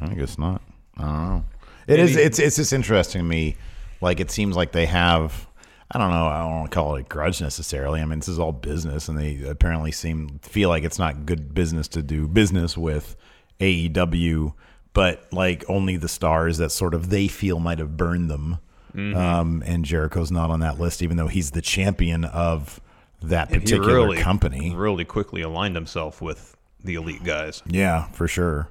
I 0.00 0.14
guess 0.14 0.38
not. 0.38 0.60
I 0.96 1.02
don't 1.02 1.28
know. 1.28 1.44
It 1.86 1.98
is. 2.00 2.10
Maybe- 2.14 2.22
It's 2.26 2.38
it's 2.38 2.56
just 2.56 2.72
interesting 2.72 3.20
to 3.20 3.24
me. 3.24 3.56
Like 4.00 4.20
it 4.20 4.30
seems 4.30 4.54
like 4.56 4.72
they 4.72 4.86
have. 4.86 5.47
I 5.90 5.98
don't 5.98 6.10
know. 6.10 6.26
I 6.26 6.38
don't 6.40 6.50
want 6.50 6.70
to 6.70 6.74
call 6.74 6.96
it 6.96 7.00
a 7.00 7.02
grudge 7.04 7.40
necessarily. 7.40 8.00
I 8.00 8.04
mean, 8.04 8.18
this 8.18 8.28
is 8.28 8.38
all 8.38 8.52
business, 8.52 9.08
and 9.08 9.18
they 9.18 9.42
apparently 9.48 9.90
seem 9.90 10.38
feel 10.42 10.68
like 10.68 10.84
it's 10.84 10.98
not 10.98 11.24
good 11.24 11.54
business 11.54 11.88
to 11.88 12.02
do 12.02 12.28
business 12.28 12.76
with 12.76 13.16
AEW, 13.60 14.52
but 14.92 15.26
like 15.32 15.64
only 15.68 15.96
the 15.96 16.08
stars 16.08 16.58
that 16.58 16.70
sort 16.70 16.92
of 16.92 17.08
they 17.08 17.26
feel 17.26 17.58
might 17.58 17.78
have 17.78 17.96
burned 17.96 18.30
them. 18.30 18.58
Mm-hmm. 18.94 19.16
Um, 19.16 19.62
and 19.64 19.84
Jericho's 19.84 20.30
not 20.30 20.50
on 20.50 20.60
that 20.60 20.78
list, 20.78 21.02
even 21.02 21.16
though 21.16 21.28
he's 21.28 21.52
the 21.52 21.62
champion 21.62 22.24
of 22.24 22.80
that 23.22 23.48
particular 23.48 23.94
really, 23.94 24.18
company. 24.18 24.74
really 24.74 25.04
quickly 25.04 25.40
aligned 25.42 25.74
himself 25.74 26.20
with 26.20 26.56
the 26.84 26.96
elite 26.96 27.24
guys. 27.24 27.62
Yeah, 27.66 28.04
for 28.08 28.28
sure. 28.28 28.70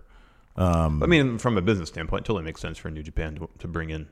I 0.55 0.89
mean, 0.89 1.37
from 1.37 1.57
a 1.57 1.61
business 1.61 1.89
standpoint, 1.89 2.21
it 2.21 2.25
totally 2.25 2.43
makes 2.43 2.61
sense 2.61 2.77
for 2.77 2.89
New 2.89 3.03
Japan 3.03 3.35
to, 3.35 3.49
to 3.59 3.67
bring 3.67 3.91
in 3.91 4.07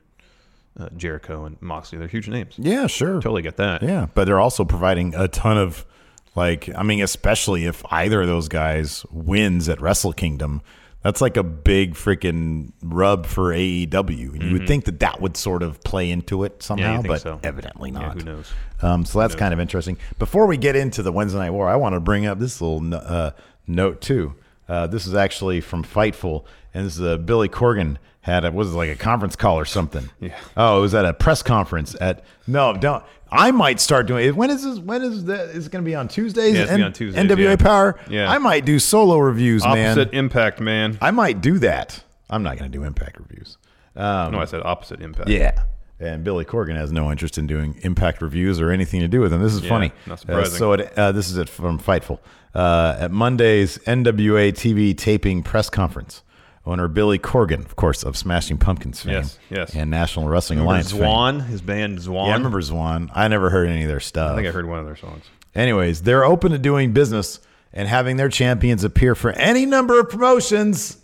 uh, 0.78 0.88
Jericho 0.96 1.44
and 1.44 1.60
Moxley. 1.62 1.98
They're 1.98 2.08
huge 2.08 2.28
names. 2.28 2.54
Yeah, 2.58 2.86
sure. 2.86 3.14
Totally 3.14 3.42
get 3.42 3.56
that. 3.56 3.82
Yeah, 3.82 4.06
but 4.14 4.24
they're 4.26 4.40
also 4.40 4.64
providing 4.64 5.14
a 5.14 5.28
ton 5.28 5.58
of 5.58 5.84
Like, 6.34 6.68
I 6.76 6.82
mean, 6.82 7.02
especially 7.02 7.64
if 7.64 7.82
either 7.90 8.20
of 8.22 8.26
those 8.26 8.48
guys 8.48 9.04
wins 9.10 9.68
at 9.70 9.80
Wrestle 9.80 10.12
Kingdom, 10.12 10.60
that's 11.02 11.20
like 11.22 11.36
a 11.38 11.42
big 11.42 11.94
freaking 11.94 12.72
rub 12.82 13.24
for 13.26 13.52
AEW. 13.54 14.32
And 14.34 14.42
you 14.42 14.52
would 14.52 14.66
think 14.66 14.84
that 14.86 15.00
that 15.00 15.20
would 15.20 15.36
sort 15.36 15.62
of 15.62 15.80
play 15.82 16.10
into 16.10 16.44
it 16.44 16.62
somehow, 16.62 16.98
Mm-hmm. 16.98 17.06
but 17.08 17.20
so. 17.22 17.40
evidently 17.42 17.90
Yeah, 17.90 17.98
not. 18.00 18.14
who 18.20 18.24
knows? 18.24 18.52
Um, 18.82 19.04
so 19.06 19.20
that's 19.20 19.34
kind 19.34 19.54
of 19.54 19.60
interesting. 19.60 19.96
Before 20.18 20.46
we 20.46 20.56
get 20.58 20.76
into 20.76 21.02
the 21.02 21.12
Wednesday 21.12 21.38
Night 21.38 21.50
War, 21.52 21.68
I 21.68 21.76
want 21.76 21.94
to 21.94 22.00
bring 22.00 22.26
up 22.26 22.38
this 22.38 22.60
little 22.60 22.82
uh, 22.94 23.30
note 23.66 24.00
too. 24.02 24.34
Uh, 24.68 24.86
this 24.88 25.06
is 25.06 25.14
actually 25.14 25.60
from 25.60 25.84
Fightful, 25.84 26.44
and 26.74 26.84
this 26.84 26.96
is 26.96 27.00
uh, 27.02 27.16
Billy 27.18 27.48
Corgan 27.48 27.96
had 28.26 28.44
a 28.44 28.50
was 28.52 28.72
it 28.74 28.76
like 28.76 28.90
a 28.90 28.96
conference 28.96 29.36
call 29.36 29.58
or 29.58 29.64
something. 29.64 30.10
Yeah. 30.20 30.36
Oh, 30.56 30.78
it 30.78 30.80
was 30.82 30.94
at 30.94 31.04
a 31.04 31.14
press 31.14 31.42
conference 31.42 31.96
at 32.00 32.24
no, 32.46 32.76
don't. 32.76 33.02
I 33.30 33.50
might 33.50 33.80
start 33.80 34.06
doing 34.06 34.26
it. 34.26 34.36
When 34.36 34.50
is 34.50 34.62
this? 34.64 34.78
When 34.78 35.02
is 35.02 35.24
that? 35.24 35.50
Is 35.50 35.66
it 35.66 35.72
going 35.72 35.84
to 35.84 35.88
be 35.88 35.94
on 35.94 36.08
Tuesdays? 36.08 36.54
Yeah, 36.54 36.62
it's 36.62 36.70
gonna 36.70 36.78
be 36.78 36.82
N- 36.82 36.86
on 36.86 36.92
Tuesdays, 36.92 37.24
NWA 37.24 37.38
yeah. 37.50 37.56
Power. 37.56 38.00
Yeah. 38.10 38.30
I 38.30 38.38
might 38.38 38.64
do 38.64 38.78
solo 38.78 39.18
reviews, 39.18 39.64
man. 39.64 39.92
Opposite 39.98 40.12
impact, 40.14 40.60
man. 40.60 40.98
I 41.00 41.10
might 41.12 41.40
do 41.40 41.58
that. 41.60 42.02
I'm 42.28 42.42
not 42.42 42.58
going 42.58 42.70
to 42.70 42.76
do 42.78 42.84
impact 42.84 43.18
reviews. 43.18 43.56
Um, 43.94 44.32
no, 44.32 44.40
I 44.40 44.44
said 44.44 44.60
opposite 44.64 45.00
impact. 45.00 45.28
yeah. 45.28 45.62
And 45.98 46.22
Billy 46.24 46.44
Corgan 46.44 46.76
has 46.76 46.92
no 46.92 47.10
interest 47.10 47.38
in 47.38 47.46
doing 47.46 47.78
impact 47.82 48.20
reviews 48.20 48.60
or 48.60 48.70
anything 48.70 49.00
to 49.00 49.08
do 49.08 49.20
with 49.20 49.30
them. 49.30 49.42
This 49.42 49.54
is 49.54 49.62
Yeah, 49.62 49.68
funny. 49.70 49.92
not 50.06 50.14
Uh, 50.14 50.16
surprising. 50.16 50.58
so 50.58 50.72
it, 50.74 50.92
uh, 50.98 51.12
this 51.12 51.30
is 51.30 51.38
it 51.38 51.48
from 51.48 51.78
Fightful. 51.78 52.18
Uh, 52.54 52.96
at 53.00 53.10
Monday's 53.12 53.78
NWA 53.86 54.52
TV 54.52 54.94
taping 54.96 55.42
press 55.42 55.70
conference, 55.70 56.22
owner 56.66 56.88
Billy 56.88 57.18
Corgan, 57.18 57.64
of 57.64 57.76
course, 57.76 58.02
of 58.02 58.16
Smashing 58.16 58.58
Pumpkins 58.58 59.00
fame 59.02 59.12
Yes, 59.14 59.38
yes. 59.50 59.74
and 59.74 59.90
National 59.90 60.28
Wrestling 60.28 60.58
Remember 60.58 60.72
Alliance 60.72 60.92
fame. 60.92 61.00
Zwan, 61.00 61.46
his 61.46 61.62
band 61.62 61.98
Zwan. 61.98 62.26
Yeah, 62.26 62.32
I 62.32 62.36
remember 62.36 62.60
Zwan. 62.60 63.08
I 63.14 63.28
never 63.28 63.50
heard 63.50 63.68
any 63.68 63.82
of 63.82 63.88
their 63.88 64.00
stuff. 64.00 64.32
I 64.32 64.36
think 64.36 64.48
I 64.48 64.50
heard 64.50 64.66
one 64.68 64.78
of 64.80 64.84
their 64.86 64.96
songs. 64.96 65.24
Anyways, 65.54 66.02
they're 66.02 66.24
open 66.24 66.52
to 66.52 66.58
doing 66.58 66.92
business 66.92 67.40
and 67.72 67.88
having 67.88 68.16
their 68.16 68.28
champions 68.28 68.84
appear 68.84 69.14
for 69.14 69.30
any 69.32 69.64
number 69.66 70.00
of 70.00 70.08
promotions 70.10 70.98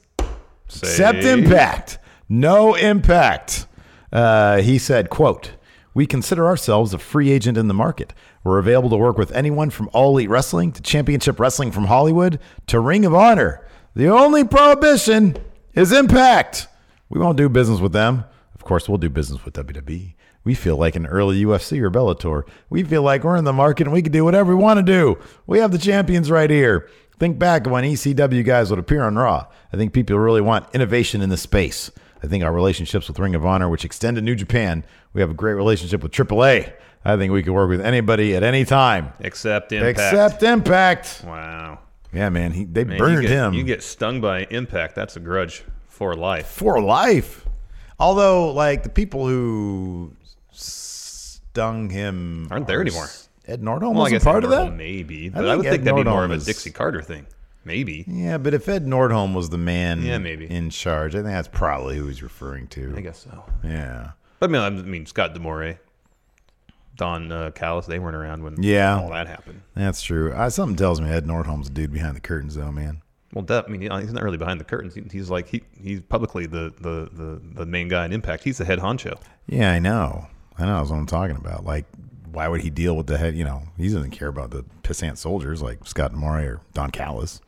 except 0.68 1.18
impact 1.18 1.98
no 2.30 2.74
impact 2.74 3.66
uh, 4.10 4.56
he 4.62 4.78
said 4.78 5.10
quote 5.10 5.52
we 5.92 6.06
consider 6.06 6.46
ourselves 6.46 6.94
a 6.94 6.98
free 6.98 7.30
agent 7.30 7.58
in 7.58 7.68
the 7.68 7.74
market 7.74 8.14
we're 8.42 8.58
available 8.58 8.88
to 8.88 8.96
work 8.96 9.18
with 9.18 9.30
anyone 9.32 9.68
from 9.68 9.90
all 9.92 10.12
elite 10.12 10.30
wrestling 10.30 10.72
to 10.72 10.80
championship 10.80 11.38
wrestling 11.38 11.70
from 11.70 11.84
hollywood 11.84 12.38
to 12.66 12.80
ring 12.80 13.04
of 13.04 13.14
honor 13.14 13.66
the 13.94 14.08
only 14.08 14.44
prohibition 14.44 15.36
is 15.74 15.92
impact 15.92 16.68
we 17.08 17.20
won't 17.20 17.36
do 17.36 17.48
business 17.48 17.80
with 17.80 17.92
them 17.92 18.24
of 18.54 18.64
course 18.64 18.88
we'll 18.88 18.98
do 18.98 19.10
business 19.10 19.44
with 19.44 19.54
wwe 19.54 20.14
we 20.44 20.54
feel 20.54 20.76
like 20.76 20.96
an 20.96 21.06
early 21.06 21.42
UFC 21.44 21.80
or 21.80 21.90
Bellator. 21.90 22.42
We 22.68 22.82
feel 22.82 23.02
like 23.02 23.22
we're 23.22 23.36
in 23.36 23.44
the 23.44 23.52
market 23.52 23.86
and 23.86 23.92
we 23.92 24.02
can 24.02 24.12
do 24.12 24.24
whatever 24.24 24.54
we 24.54 24.62
want 24.62 24.78
to 24.78 24.82
do. 24.82 25.18
We 25.46 25.58
have 25.60 25.70
the 25.70 25.78
champions 25.78 26.30
right 26.30 26.50
here. 26.50 26.88
Think 27.18 27.38
back 27.38 27.66
when 27.66 27.84
ECW 27.84 28.44
guys 28.44 28.70
would 28.70 28.78
appear 28.78 29.04
on 29.04 29.16
Raw. 29.16 29.46
I 29.72 29.76
think 29.76 29.92
people 29.92 30.18
really 30.18 30.40
want 30.40 30.74
innovation 30.74 31.22
in 31.22 31.30
the 31.30 31.36
space. 31.36 31.90
I 32.22 32.26
think 32.26 32.42
our 32.42 32.52
relationships 32.52 33.08
with 33.08 33.18
Ring 33.18 33.34
of 33.34 33.46
Honor, 33.46 33.68
which 33.68 33.84
extend 33.84 34.16
to 34.16 34.22
New 34.22 34.34
Japan, 34.34 34.84
we 35.12 35.20
have 35.20 35.30
a 35.30 35.34
great 35.34 35.54
relationship 35.54 36.02
with 36.02 36.12
AAA. 36.12 36.72
I 37.04 37.16
think 37.16 37.32
we 37.32 37.42
could 37.42 37.52
work 37.52 37.68
with 37.68 37.80
anybody 37.80 38.34
at 38.34 38.42
any 38.42 38.64
time. 38.64 39.12
Except 39.20 39.72
impact. 39.72 39.98
Except 39.98 40.42
Impact. 40.42 41.22
Wow. 41.24 41.80
Yeah, 42.12 42.28
man. 42.28 42.52
He, 42.52 42.64
they 42.64 42.84
Man, 42.84 42.98
burned 42.98 43.22
you 43.22 43.22
get, 43.22 43.30
him 43.30 43.54
You 43.54 43.62
get 43.64 43.82
stung 43.82 44.20
by 44.20 44.46
impact. 44.50 44.94
That's 44.94 45.16
a 45.16 45.20
grudge 45.20 45.64
for 45.88 46.14
life. 46.14 46.46
for 46.46 46.80
life. 46.80 47.46
Although, 47.98 48.52
like, 48.52 48.82
the 48.82 48.88
people 48.88 49.26
who 49.26 50.14
stung 50.50 51.90
him 51.90 52.48
Aren't 52.50 52.66
there 52.66 52.78
are 52.78 52.82
anymore. 52.82 53.08
Ed 53.46 53.60
Nordholm 53.62 53.94
Well, 53.94 54.06
guess 54.06 54.24
part 54.24 54.44
of 54.44 54.50
Nordholm 54.50 54.70
that? 54.70 54.74
Maybe, 54.74 55.26
I 55.26 55.30
but 55.30 55.44
I, 55.44 55.48
think 55.48 55.56
would 55.58 55.66
Ed 55.66 55.70
think 55.70 55.84
that'd 55.84 56.04
be 56.04 56.10
more 56.10 56.24
of 56.24 56.30
a 56.30 56.38
Dixie 56.38 56.70
Carter 56.70 57.02
thing. 57.02 57.26
Maybe. 57.64 58.04
Yeah, 58.08 58.38
but 58.38 58.54
if 58.54 58.68
Ed 58.68 58.86
Nordholm 58.86 59.34
was 59.34 59.50
the 59.50 59.58
man 59.58 60.02
Yeah, 60.02 60.18
maybe. 60.18 60.50
in 60.50 60.70
charge, 60.70 61.14
I 61.14 61.18
think 61.18 61.28
that's 61.28 61.48
probably 61.48 61.96
who 61.96 62.08
he's 62.08 62.22
referring 62.22 62.66
to. 62.68 62.94
I 62.96 63.00
guess 63.00 63.18
so. 63.20 63.44
Yeah. 63.62 64.12
But 64.40 64.50
I 64.50 64.52
mean, 64.52 64.62
I 64.62 64.70
mean 64.70 65.06
Scott 65.06 65.34
D'Amore, 65.34 65.78
Don 67.02 67.32
uh, 67.32 67.50
Callis, 67.52 67.86
they 67.86 67.98
weren't 67.98 68.14
around 68.14 68.44
when 68.44 68.62
Yeah. 68.62 69.00
all 69.00 69.10
that 69.10 69.26
happened. 69.26 69.60
That's 69.74 70.02
true. 70.02 70.32
Uh, 70.32 70.48
something 70.50 70.76
tells 70.76 71.00
me 71.00 71.10
Ed 71.10 71.26
Nordholm's 71.26 71.66
the 71.68 71.74
dude 71.74 71.92
behind 71.92 72.14
the 72.14 72.20
curtains, 72.20 72.54
though, 72.54 72.70
man. 72.70 73.02
Well, 73.34 73.44
that, 73.46 73.64
I 73.66 73.68
mean, 73.72 73.80
he's 73.80 74.12
not 74.12 74.22
really 74.22 74.36
behind 74.36 74.60
the 74.60 74.64
curtains. 74.64 74.94
He, 74.94 75.02
he's 75.10 75.28
like 75.30 75.48
he 75.48 75.62
he's 75.82 76.00
publicly 76.02 76.46
the, 76.46 76.72
the 76.80 77.08
the 77.12 77.40
the 77.54 77.66
main 77.66 77.88
guy 77.88 78.04
in 78.04 78.12
Impact. 78.12 78.44
He's 78.44 78.58
the 78.58 78.64
head 78.64 78.78
honcho. 78.78 79.18
Yeah, 79.48 79.72
I 79.72 79.80
know. 79.80 80.26
I 80.58 80.66
know. 80.66 80.76
That's 80.78 80.90
what 80.90 80.98
I'm 80.98 81.06
talking 81.06 81.34
about. 81.36 81.64
Like, 81.64 81.86
why 82.30 82.46
would 82.46 82.60
he 82.60 82.70
deal 82.70 82.96
with 82.96 83.08
the 83.08 83.18
head? 83.18 83.34
You 83.34 83.44
know, 83.44 83.62
he 83.76 83.88
doesn't 83.88 84.10
care 84.12 84.28
about 84.28 84.50
the 84.50 84.64
pissant 84.84 85.16
soldiers 85.16 85.60
like 85.60 85.84
Scott 85.88 86.12
Moore 86.12 86.38
or 86.40 86.60
Don 86.74 86.90
Callis. 86.92 87.40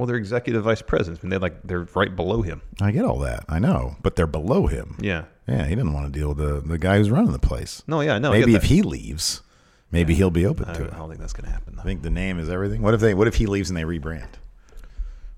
Well, 0.00 0.06
they're 0.06 0.16
executive 0.16 0.64
vice 0.64 0.80
presidents. 0.80 1.20
I 1.22 1.26
mean, 1.26 1.30
they 1.32 1.36
like 1.36 1.62
they're 1.62 1.86
right 1.94 2.16
below 2.16 2.40
him. 2.40 2.62
I 2.80 2.90
get 2.90 3.04
all 3.04 3.18
that. 3.18 3.44
I 3.50 3.58
know, 3.58 3.96
but 4.00 4.16
they're 4.16 4.26
below 4.26 4.66
him. 4.66 4.96
Yeah. 4.98 5.24
Yeah, 5.46 5.66
he 5.66 5.74
didn't 5.74 5.92
want 5.92 6.10
to 6.10 6.18
deal 6.18 6.30
with 6.30 6.38
the, 6.38 6.62
the 6.66 6.78
guy 6.78 6.96
who's 6.96 7.10
running 7.10 7.32
the 7.32 7.38
place. 7.38 7.82
No, 7.86 8.00
yeah, 8.00 8.18
no. 8.18 8.32
I 8.32 8.38
Maybe 8.38 8.54
if 8.54 8.62
he 8.62 8.80
leaves, 8.80 9.42
maybe 9.92 10.14
he'll 10.14 10.30
be 10.30 10.46
open 10.46 10.70
I 10.70 10.72
to 10.72 10.78
don't, 10.78 10.88
it. 10.88 10.94
I 10.94 10.96
don't 10.96 11.08
think 11.10 11.20
that's 11.20 11.34
going 11.34 11.44
to 11.44 11.50
happen. 11.50 11.76
I 11.78 11.82
think 11.82 12.00
the 12.00 12.08
name 12.08 12.38
is 12.38 12.48
everything. 12.48 12.80
What 12.80 12.94
if 12.94 13.00
they? 13.02 13.12
What 13.12 13.26
if 13.26 13.34
he 13.34 13.44
leaves 13.44 13.68
and 13.68 13.76
they 13.76 13.82
rebrand? 13.82 14.30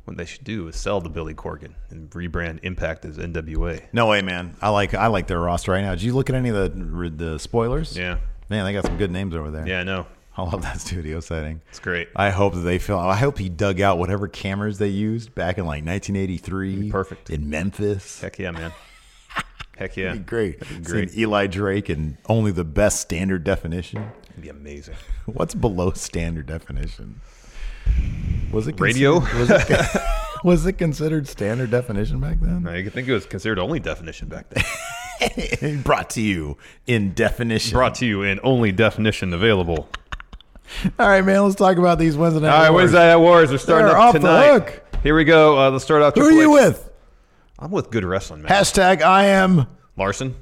What 0.05 0.17
they 0.17 0.27
should 0.27 0.45
do 0.45 0.69
is 0.69 0.77
sell 0.77 1.01
the 1.01 1.11
Billy 1.11 1.35
Corgan 1.35 1.75
and 1.91 2.09
rebrand 2.11 2.61
Impact 2.63 3.05
as 3.05 3.19
NWA. 3.19 3.83
No 3.93 4.07
way, 4.07 4.23
man. 4.23 4.55
I 4.63 4.69
like 4.69 4.95
I 4.95 5.09
like 5.09 5.27
their 5.27 5.41
roster 5.41 5.73
right 5.73 5.83
now. 5.83 5.91
Did 5.91 6.05
you 6.05 6.15
look 6.15 6.31
at 6.31 6.37
any 6.37 6.51
of 6.51 6.55
the 6.55 7.11
the 7.11 7.39
spoilers? 7.41 7.99
Yeah. 7.99 8.19
Man, 8.49 8.65
they 8.65 8.73
got 8.73 8.85
some 8.85 8.97
good 8.97 9.11
names 9.11 9.35
over 9.35 9.51
there. 9.51 9.67
Yeah, 9.67 9.81
I 9.81 9.83
know. 9.83 10.07
I 10.37 10.43
love 10.43 10.63
that 10.63 10.81
studio 10.81 11.21
setting. 11.21 11.61
It's 11.69 11.79
great. 11.79 12.09
I 12.17 12.31
hope 12.31 12.55
that 12.55 12.61
they 12.61 12.79
feel. 12.79 12.99
I 12.99 13.17
hope 13.17 13.39
he 13.39 13.49
dug 13.51 13.81
out 13.81 13.99
whatever 13.99 14.29
cameras 14.29 14.79
they 14.79 14.89
used 14.89 15.35
back 15.35 15.59
in 15.59 15.65
like 15.65 15.85
1983. 15.85 16.91
perfect. 16.91 17.29
in 17.31 17.51
Memphis. 17.51 18.21
Heck 18.21 18.39
yeah, 18.39 18.51
man. 18.51 18.73
Heck 19.77 19.97
yeah. 19.97 20.09
That'd 20.09 20.25
be 20.25 20.31
great. 20.31 20.61
That'd 20.61 20.85
be 20.85 21.09
Seeing. 21.09 21.19
Eli 21.19 21.47
Drake 21.49 21.89
and 21.91 22.17
only 22.29 22.51
the 22.51 22.65
best 22.65 23.01
standard 23.01 23.45
definition. 23.45 24.11
It'd 24.31 24.43
be 24.43 24.49
amazing. 24.49 24.95
What's 25.27 25.55
below 25.55 25.93
standard 25.93 26.47
definition? 26.47 27.21
Was 28.53 28.69
it 28.69 28.81
Radio? 28.81 29.21
Was 29.21 29.51
it, 29.51 30.03
was 30.45 30.67
it 30.67 30.75
considered 30.75 31.29
standard 31.29 31.71
definition 31.71 32.21
back 32.21 32.41
then? 32.41 32.67
I 32.67 32.89
think 32.89 33.09
it 33.09 33.13
was 33.13 33.27
considered 33.27 33.59
only 33.59 33.81
definition 33.81 34.29
back 34.29 34.47
then. 34.51 35.83
Brought 35.83 36.11
to 36.11 36.21
you 36.23 36.57
in 36.87 37.13
definition. 37.13 37.73
Brought 37.73 37.97
to 37.97 38.07
you 38.07 38.23
in 38.23 38.41
only 38.43 38.73
definition 38.73 39.33
available. 39.35 39.89
All 40.99 41.09
right, 41.09 41.25
man. 41.25 41.43
Let's 41.43 41.57
talk 41.57 41.77
about 41.77 41.99
these 41.99 42.17
Wednesday 42.17 42.41
night. 42.41 42.55
All 42.55 42.63
right, 42.63 42.71
Wars. 42.71 42.81
Wednesday 42.83 42.99
Night 43.09 43.17
Wars. 43.17 43.49
They're 43.51 43.59
starting 43.59 43.87
They're 43.87 43.97
up 43.97 44.03
off 44.09 44.13
the 44.15 44.19
tonight. 44.21 44.47
hook. 44.49 44.83
Here 45.03 45.17
we 45.17 45.25
go. 45.25 45.59
Uh, 45.59 45.71
let's 45.71 45.85
start 45.85 46.03
off. 46.03 46.15
Who 46.15 46.23
are 46.23 46.31
you 46.33 46.57
H. 46.59 46.65
with? 46.67 46.91
I'm 47.59 47.71
with 47.71 47.91
Good 47.91 48.05
Wrestling, 48.05 48.43
man. 48.43 48.51
Hashtag 48.53 49.03
I 49.03 49.27
am. 49.27 49.67
Larson. 49.97 50.35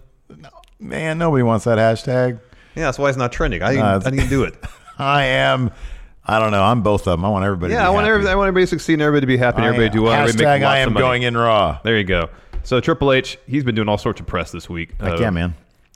Man, 0.79 1.19
nobody 1.19 1.43
wants 1.43 1.65
that 1.67 1.79
hashtag. 1.79 2.41
Yeah, 2.75 2.85
that's 2.85 2.99
why 2.99 3.09
it's 3.09 3.19
not 3.19 3.33
trending. 3.33 3.63
I, 3.63 3.77
Uh, 3.77 4.01
I 4.05 4.11
didn't 4.11 4.29
do 4.31 4.45
it. 4.45 4.55
I 4.99 5.25
am. 5.25 5.71
I 6.25 6.39
don't 6.39 6.53
know. 6.53 6.63
I'm 6.63 6.83
both 6.83 7.03
of 7.07 7.19
them. 7.19 7.25
I 7.25 7.29
want 7.29 7.45
everybody. 7.45 7.73
Yeah, 7.73 7.81
to 7.81 7.85
be 7.85 7.87
I 7.87 7.91
want, 7.91 8.05
happy. 8.05 8.11
everybody, 8.13 8.33
I 8.33 8.35
want 8.37 8.49
everybody 8.49 8.65
to 8.65 8.69
succeed 8.71 8.93
and 8.95 9.03
everybody 9.03 9.23
to 9.23 9.27
be 9.27 9.37
happy 9.37 9.57
and 9.59 9.67
everybody 9.67 9.91
do 9.91 10.03
well. 10.03 10.13
everybody 10.13 10.45
Hashtag 10.45 10.65
I 10.67 10.79
am 10.79 10.95
going 10.95 11.23
in 11.23 11.37
raw. 11.37 11.81
There 11.83 11.99
you 11.99 12.05
go. 12.05 12.31
So 12.63 12.81
Triple 12.81 13.13
H, 13.13 13.39
he's 13.47 13.65
been 13.65 13.75
doing 13.75 13.89
all 13.89 13.99
sorts 13.99 14.21
of 14.21 14.27
press 14.27 14.53
this 14.53 14.69
week. 14.71 14.93
Heck 15.01 15.19
yeah, 15.19 15.31
man. 15.31 15.55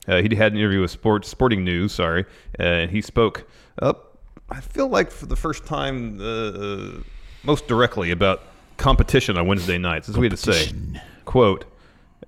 Uh, 0.08 0.20
he 0.22 0.34
had 0.34 0.52
an 0.52 0.58
interview 0.58 0.80
with 0.80 0.90
Sports 0.90 1.28
Sporting 1.28 1.64
News, 1.64 1.92
sorry, 1.92 2.24
uh, 2.58 2.62
and 2.62 2.90
he 2.90 3.00
spoke 3.00 3.48
up. 3.80 4.13
I 4.54 4.60
feel 4.60 4.86
like 4.86 5.10
for 5.10 5.26
the 5.26 5.34
first 5.34 5.66
time, 5.66 6.20
uh, 6.20 6.24
uh, 6.24 6.90
most 7.42 7.66
directly 7.66 8.12
about 8.12 8.40
competition 8.76 9.36
on 9.36 9.48
Wednesday 9.48 9.78
nights. 9.78 10.08
What 10.08 10.18
he 10.18 10.22
had 10.22 10.30
to 10.30 10.36
say. 10.36 10.72
Quote: 11.24 11.64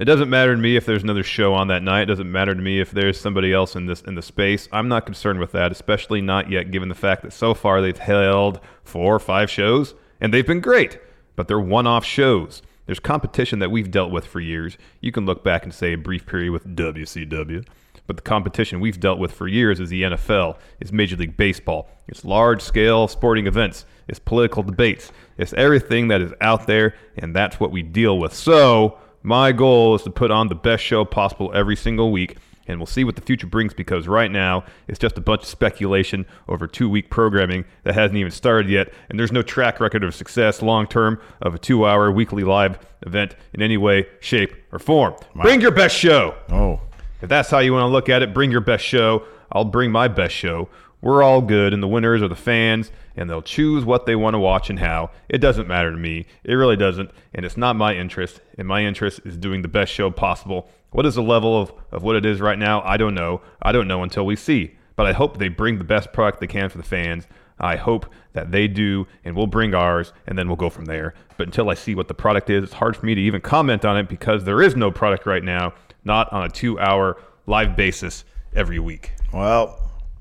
It 0.01 0.07
doesn't 0.07 0.29
matter 0.29 0.57
to 0.57 0.61
me 0.61 0.75
if 0.75 0.87
there's 0.87 1.05
another 1.05 1.23
show 1.23 1.55
on 1.55 1.69
that 1.69 1.85
night. 1.85 2.03
It 2.03 2.07
doesn't 2.07 2.31
matter 2.31 2.53
to 2.53 2.61
me 2.61 2.81
if 2.81 2.91
there's 2.91 3.21
somebody 3.21 3.53
else 3.53 3.77
in 3.77 3.87
this 3.87 4.01
in 4.03 4.17
the 4.17 4.23
space. 4.23 4.69
I'm 4.73 4.89
not 4.89 5.07
concerned 5.07 5.39
with 5.39 5.53
that, 5.53 5.71
especially 5.71 6.21
not 6.21 6.51
yet, 6.51 6.73
given 6.73 6.89
the 6.89 6.97
fact 6.97 7.23
that 7.23 7.33
so 7.33 7.55
far 7.55 7.81
they've 7.81 7.97
held 7.97 8.59
four 8.83 9.15
or 9.15 9.21
five 9.21 9.49
shows 9.49 9.95
and 10.21 10.35
they've 10.35 10.47
been 10.47 10.61
great, 10.61 10.99
but 11.37 11.47
they're 11.47 11.61
one-off 11.61 12.05
shows. 12.05 12.61
There's 12.87 13.01
competition 13.01 13.59
that 13.61 13.71
we've 13.71 13.91
dealt 13.91 14.11
with 14.11 14.27
for 14.27 14.41
years. 14.41 14.79
You 15.01 15.13
can 15.13 15.27
look 15.27 15.45
back 15.45 15.65
and 15.65 15.75
say 15.75 15.93
a 15.93 15.99
brief 15.99 16.25
period 16.27 16.53
with 16.53 16.77
WCW, 16.77 17.67
but 18.07 18.17
the 18.17 18.23
competition 18.23 18.81
we've 18.81 19.01
dealt 19.01 19.19
with 19.19 19.33
for 19.33 19.49
years 19.49 19.81
is 19.81 19.91
the 19.91 20.03
NFL, 20.03 20.59
is 20.81 20.93
Major 20.93 21.17
League 21.17 21.37
Baseball, 21.37 21.89
it's 22.09 22.25
large-scale 22.25 23.09
sporting 23.09 23.47
events, 23.47 23.85
it's 24.09 24.19
political 24.19 24.63
debates, 24.63 25.11
it's 25.39 25.53
everything 25.55 26.09
that 26.09 26.21
is 26.21 26.33
out 26.41 26.67
there, 26.67 26.95
and 27.17 27.35
that's 27.35 27.59
what 27.59 27.71
we 27.71 27.83
deal 27.83 28.19
with. 28.19 28.33
So 28.33 28.99
my 29.23 29.53
goal 29.53 29.97
is 29.97 30.03
to 30.03 30.11
put 30.11 30.31
on 30.31 30.49
the 30.49 30.55
best 30.55 30.85
show 30.85 31.05
possible 31.05 31.51
every 31.53 31.77
single 31.77 32.13
week, 32.13 32.37
and 32.69 32.79
we'll 32.79 32.87
see 32.87 33.05
what 33.05 33.17
the 33.17 33.23
future 33.23 33.47
brings 33.47 33.75
because 33.75 34.09
right 34.09 34.31
now 34.31 34.65
it's 34.89 34.99
just 34.99 35.19
a 35.19 35.21
bunch 35.21 35.43
of 35.43 35.49
speculation 35.49 36.27
over 36.49 36.67
two 36.67 36.89
week 36.89 37.11
programming 37.11 37.65
that 37.85 37.95
hasn't 37.95 38.19
even 38.19 38.31
started 38.31 38.71
yet, 38.71 38.93
and 39.09 39.19
there's 39.19 39.33
no 39.33 39.43
track 39.43 39.81
record 39.81 40.05
of 40.05 40.15
success 40.15 40.63
long 40.63 40.87
term 40.87 41.21
of 41.43 41.55
a 41.55 41.59
two 41.59 41.87
hour 41.87 42.11
weekly 42.11 42.45
live 42.45 42.79
event 43.03 43.35
in 43.53 43.63
any 43.63 43.77
way, 43.77 44.07
shape, 44.21 44.55
or 44.73 44.79
form. 44.79 45.15
Bring 45.35 45.61
your 45.61 45.71
best 45.71 45.97
show. 45.97 46.35
Oh, 46.51 46.81
If 47.21 47.29
that's 47.29 47.51
how 47.51 47.59
you 47.61 47.73
want 47.73 47.85
to 47.85 47.93
look 47.93 48.09
at 48.09 48.23
it, 48.23 48.35
bring 48.35 48.51
your 48.51 48.61
best 48.61 48.85
show. 48.85 49.25
I'll 49.51 49.65
bring 49.65 49.91
my 49.91 50.09
best 50.09 50.35
show. 50.35 50.69
We're 51.01 51.23
all 51.23 51.41
good, 51.41 51.73
and 51.73 51.83
the 51.83 51.89
winners 51.89 52.23
are 52.23 52.29
the 52.29 52.35
fans, 52.35 52.91
and 53.17 53.29
they'll 53.29 53.43
choose 53.43 53.85
what 53.85 54.07
they 54.07 54.17
want 54.17 54.35
to 54.35 54.39
watch 54.39 54.71
and 54.71 54.79
how. 54.79 55.11
It 55.29 55.39
doesn't 55.39 55.69
matter 55.69 55.91
to 55.91 55.97
me. 55.97 56.27
It 56.43 56.55
really 56.55 56.77
doesn't, 56.77 57.11
and 57.35 57.45
it's 57.45 57.57
not 57.57 57.77
my 57.77 57.95
interest. 57.95 58.41
And 58.59 58.67
my 58.67 58.85
interest 58.85 59.21
is 59.25 59.37
doing 59.37 59.63
the 59.63 59.69
best 59.69 59.93
show 59.93 60.11
possible. 60.11 60.69
What 60.91 61.07
is 61.07 61.15
the 61.15 61.23
level 61.23 61.61
of, 61.61 61.73
of 61.93 62.03
what 62.03 62.17
it 62.17 62.25
is 62.27 62.41
right 62.41 62.59
now? 62.59 62.83
I 62.83 62.97
don't 62.97 63.15
know. 63.15 63.43
I 63.63 63.73
don't 63.73 63.89
know 63.89 64.03
until 64.03 64.27
we 64.27 64.37
see. 64.37 64.77
But 64.97 65.07
I 65.07 65.13
hope 65.13 65.39
they 65.39 65.49
bring 65.49 65.79
the 65.79 65.85
best 65.85 66.13
product 66.13 66.41
they 66.41 66.47
can 66.47 66.71
for 66.71 66.79
the 66.79 66.85
fans. 66.85 67.27
I 67.59 67.77
hope 67.77 68.07
that 68.33 68.51
they 68.51 68.69
do, 68.69 69.07
and 69.25 69.37
we'll 69.37 69.47
bring 69.47 69.75
ours, 69.75 70.13
and 70.27 70.39
then 70.39 70.49
we'll 70.49 70.57
go 70.57 70.71
from 70.71 70.87
there. 70.87 71.15
But 71.37 71.47
until 71.47 71.71
I 71.71 71.75
see 71.75 71.95
what 71.95 72.09
the 72.09 72.15
product 72.15 72.51
is, 72.51 72.65
it's 72.65 72.73
hard 72.75 72.97
for 72.97 73.07
me 73.07 73.15
to 73.15 73.21
even 73.21 73.41
comment 73.41 73.85
on 73.85 73.97
it 73.97 74.09
because 74.09 74.45
there 74.45 74.63
is 74.63 74.77
no 74.77 74.91
product 74.91 75.27
right 75.27 75.45
now, 75.45 75.75
not 76.07 76.33
on 76.33 76.45
a 76.45 76.49
two 76.49 76.79
hour 76.79 77.21
live 77.47 77.77
basis 77.77 78.25
every 78.55 78.79
week. 78.79 79.13
Well, 79.33 79.79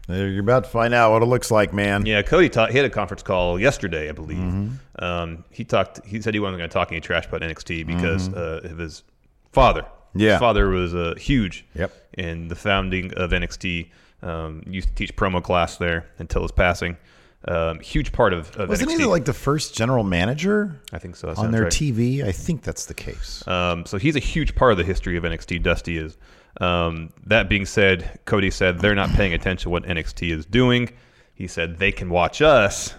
you're 0.10 0.40
about 0.40 0.66
to 0.66 0.70
find 0.70 0.94
out 0.94 1.12
what 1.14 1.22
it 1.24 1.28
looks 1.28 1.50
like, 1.50 1.74
man. 1.74 2.06
Yeah, 2.06 2.22
Cody 2.22 2.50
ta- 2.50 2.68
he 2.68 2.78
had 2.78 2.86
a 2.86 2.90
conference 2.90 3.24
call 3.24 3.60
yesterday, 3.60 4.10
I 4.10 4.12
believe. 4.12 4.72
Um, 5.00 5.44
he 5.50 5.64
talked. 5.64 6.06
He 6.06 6.22
said 6.22 6.34
he 6.34 6.40
wasn't 6.40 6.60
going 6.60 6.70
to 6.70 6.74
talk 6.74 6.92
any 6.92 7.02
trash 7.02 7.26
about 7.28 7.42
NXT 7.42 7.88
because 7.88 8.30
uh, 8.34 8.62
of 8.64 8.78
his 8.78 9.04
father. 9.52 9.86
Yeah. 10.14 10.32
his 10.32 10.40
father 10.40 10.70
was 10.70 10.94
uh, 10.94 11.16
huge. 11.18 11.66
Yep. 11.76 11.92
In 12.18 12.48
the 12.48 12.56
founding 12.56 13.14
of 13.16 13.32
NXT, 13.32 13.90
um, 14.22 14.64
used 14.66 14.90
to 14.90 14.96
teach 14.96 15.16
promo 15.16 15.44
class 15.44 15.78
there 15.78 16.08
until 16.20 16.42
his 16.42 16.52
passing. 16.52 16.98
Um, 17.48 17.80
huge 17.80 18.12
part 18.12 18.34
of, 18.34 18.56
of 18.56 18.70
Wasn't 18.70 18.90
NXT. 18.90 18.98
he 18.98 19.06
like 19.06 19.26
the 19.26 19.34
first 19.34 19.76
general 19.76 20.04
manager 20.04 20.82
I 20.92 20.98
think 20.98 21.16
so. 21.16 21.32
on 21.38 21.52
their 21.52 21.64
right. 21.64 21.72
TV? 21.72 22.24
I 22.24 22.32
think 22.32 22.64
that's 22.64 22.88
the 22.88 22.96
case. 22.96 23.48
Um, 23.48 23.86
so 23.86 23.98
he's 24.00 24.16
a 24.16 24.20
huge 24.20 24.56
part 24.56 24.72
of 24.72 24.80
the 24.80 24.84
history 24.84 25.16
of 25.16 25.24
NXT. 25.24 25.62
Dusty 25.62 25.98
is. 25.98 26.18
Um, 26.60 27.12
that 27.26 27.48
being 27.50 27.66
said, 27.66 28.20
Cody 28.26 28.50
said 28.50 28.80
they're 28.80 28.96
not 28.96 29.10
paying 29.10 29.34
attention 29.34 29.64
to 29.64 29.70
what 29.70 29.84
NXT 29.84 30.32
is 30.32 30.46
doing. 30.46 30.90
He 31.36 31.48
said 31.48 31.78
they 31.78 31.92
can 31.92 32.10
watch 32.10 32.42
us. 32.42 32.96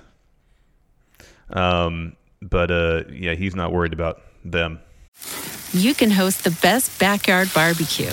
Um, 1.51 2.17
but 2.43 2.71
uh, 2.71 3.05
yeah, 3.11 3.35
he's 3.35 3.55
not 3.57 3.73
worried 3.73 3.93
about 3.93 4.21
them. 4.45 4.79
you 5.73 5.95
can 5.95 6.11
host 6.11 6.45
the 6.45 6.57
best 6.63 7.01
backyard 7.01 7.51
barbecue. 7.55 8.13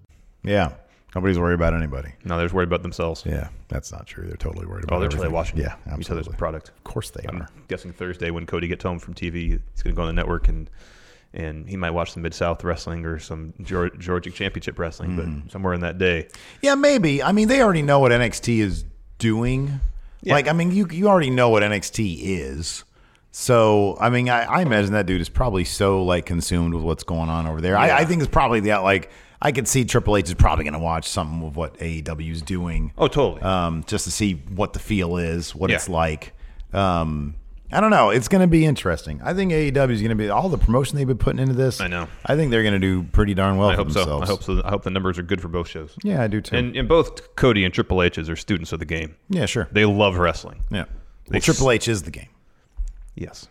Yeah. 0.43 0.73
Nobody's 1.13 1.37
worried 1.37 1.55
about 1.55 1.73
anybody. 1.73 2.13
No, 2.23 2.37
they're 2.37 2.45
just 2.45 2.55
worried 2.55 2.69
about 2.69 2.83
themselves. 2.83 3.23
Yeah, 3.25 3.49
that's 3.67 3.91
not 3.91 4.07
true. 4.07 4.25
They're 4.27 4.37
totally 4.37 4.65
worried 4.65 4.85
about 4.85 4.95
Oh, 4.95 4.99
they're 5.01 5.09
totally 5.09 5.27
watching 5.27 5.57
Yeah, 5.59 5.75
absolutely. 5.87 6.01
each 6.01 6.11
other's 6.11 6.27
product. 6.37 6.69
Of 6.69 6.83
course 6.85 7.09
they 7.09 7.25
I'm 7.27 7.41
are. 7.41 7.49
guessing 7.67 7.91
Thursday 7.91 8.31
when 8.31 8.45
Cody 8.45 8.67
gets 8.69 8.83
home 8.83 8.97
from 8.97 9.13
TV, 9.13 9.33
he's 9.49 9.83
going 9.83 9.93
to 9.93 9.97
go 9.97 10.03
on 10.03 10.07
the 10.07 10.13
network 10.13 10.47
and 10.47 10.69
and 11.33 11.67
he 11.67 11.75
might 11.77 11.91
watch 11.91 12.11
some 12.13 12.23
Mid 12.23 12.33
South 12.33 12.63
wrestling 12.63 13.05
or 13.05 13.17
some 13.19 13.53
Geor- 13.61 13.97
Georgia 13.99 14.31
Championship 14.31 14.77
wrestling, 14.79 15.11
Mm-hmm. 15.11 15.39
but 15.41 15.51
somewhere 15.51 15.73
in 15.73 15.81
that 15.81 15.97
day. 15.97 16.27
Yeah, 16.61 16.75
maybe. 16.75 17.21
I 17.23 17.31
mean, 17.33 17.47
they 17.49 17.61
already 17.61 17.81
know 17.81 17.99
what 17.99 18.11
NXT 18.13 18.59
is 18.59 18.85
doing. 19.17 19.79
Yeah. 20.21 20.33
Like, 20.33 20.47
I 20.47 20.53
mean, 20.53 20.71
you 20.71 20.87
you 20.91 21.07
already 21.09 21.29
know 21.29 21.49
what 21.49 21.61
NXT 21.63 22.19
is. 22.21 22.83
So, 23.31 23.97
I 23.99 24.09
mean, 24.09 24.29
I, 24.29 24.43
I 24.43 24.61
imagine 24.61 24.91
that 24.93 25.05
dude 25.05 25.21
is 25.21 25.29
probably 25.29 25.63
so 25.63 26.03
like 26.03 26.25
consumed 26.25 26.73
with 26.73 26.83
what's 26.83 27.03
going 27.03 27.29
on 27.29 27.47
over 27.47 27.61
there. 27.61 27.77
I, 27.77 27.99
I 27.99 28.05
think 28.05 28.21
it's 28.21 28.31
probably 28.31 28.59
that 28.61 28.83
like 28.83 29.09
I 29.41 29.51
could 29.51 29.67
see 29.67 29.85
Triple 29.85 30.17
H 30.17 30.27
is 30.27 30.35
probably 30.35 30.63
going 30.65 30.73
to 30.73 30.79
watch 30.79 31.07
some 31.09 31.43
of 31.43 31.55
what 31.55 31.77
AEW 31.79 32.31
is 32.31 32.41
doing. 32.41 32.93
Oh, 32.97 33.07
totally. 33.07 33.41
Um, 33.41 33.83
just 33.87 34.05
to 34.05 34.11
see 34.11 34.33
what 34.53 34.73
the 34.73 34.79
feel 34.79 35.17
is, 35.17 35.55
what 35.55 35.69
Yeah. 35.71 35.77
it's 35.77 35.89
like. 35.89 36.33
Um, 36.73 37.35
I 37.73 37.79
don't 37.79 37.89
know. 37.89 38.09
It's 38.09 38.27
going 38.27 38.41
to 38.41 38.47
be 38.47 38.65
interesting. 38.65 39.21
I 39.23 39.33
think 39.33 39.51
AEW 39.53 39.91
is 39.91 40.01
going 40.01 40.09
to 40.09 40.15
be 40.15 40.29
all 40.29 40.49
the 40.49 40.57
promotion 40.57 40.97
they've 40.97 41.07
been 41.07 41.17
putting 41.17 41.39
into 41.39 41.53
this. 41.55 41.79
I 41.81 41.87
know. 41.87 42.07
I 42.25 42.35
think 42.35 42.51
they're 42.51 42.63
going 42.63 42.73
to 42.73 42.79
do 42.79 43.03
pretty 43.03 43.33
darn 43.33 43.57
well 43.57 43.69
I 43.69 43.75
for 43.77 43.83
hope 43.83 43.91
so. 43.91 44.21
I 44.21 44.25
hope 44.25 44.43
so. 44.43 44.61
I 44.65 44.69
hope 44.69 44.83
the 44.83 44.89
numbers 44.89 45.17
are 45.17 45.23
good 45.23 45.41
for 45.41 45.47
both 45.47 45.69
shows. 45.69 45.95
Yeah, 46.03 46.21
I 46.21 46.27
do 46.27 46.41
too. 46.41 46.57
And, 46.57 46.75
and 46.75 46.87
both 46.89 47.35
Cody 47.37 47.63
and 47.63 47.73
Triple 47.73 48.01
H's 48.03 48.29
are 48.29 48.35
students 48.35 48.73
of 48.73 48.79
the 48.79 48.85
game. 48.85 49.15
yeah, 49.29 49.45
sure. 49.45 49.69
They 49.71 49.85
love 49.85 50.17
wrestling. 50.17 50.63
Yeah. 50.69 50.83
They 51.29 51.35
Well, 51.37 51.41
Triple 51.41 51.71
H 51.71 51.87
is 51.87 52.03
the 52.03 52.11
game. 52.11 52.27
Yes. 53.15 53.47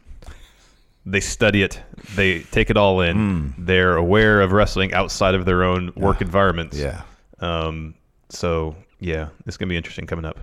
They 1.07 1.21
study 1.21 1.63
it. 1.63 1.81
They 2.15 2.41
take 2.41 2.71
it 2.71 2.77
all 2.77 3.01
in. 3.01 3.17
Hmm. 3.17 3.65
They're 3.65 3.97
aware 3.97 4.41
of 4.43 4.53
wrestling 4.53 4.93
outside 4.93 5.35
of 5.35 5.45
their 5.45 5.63
own 5.65 5.93
work 5.97 6.21
environments. 6.21 6.77
Yeah. 6.79 7.03
Um. 7.41 7.95
So 8.29 8.77
yeah, 9.01 9.29
it's 9.47 9.57
gonna 9.57 9.71
be 9.71 9.77
interesting 9.77 10.07
coming 10.07 10.25
up. 10.25 10.39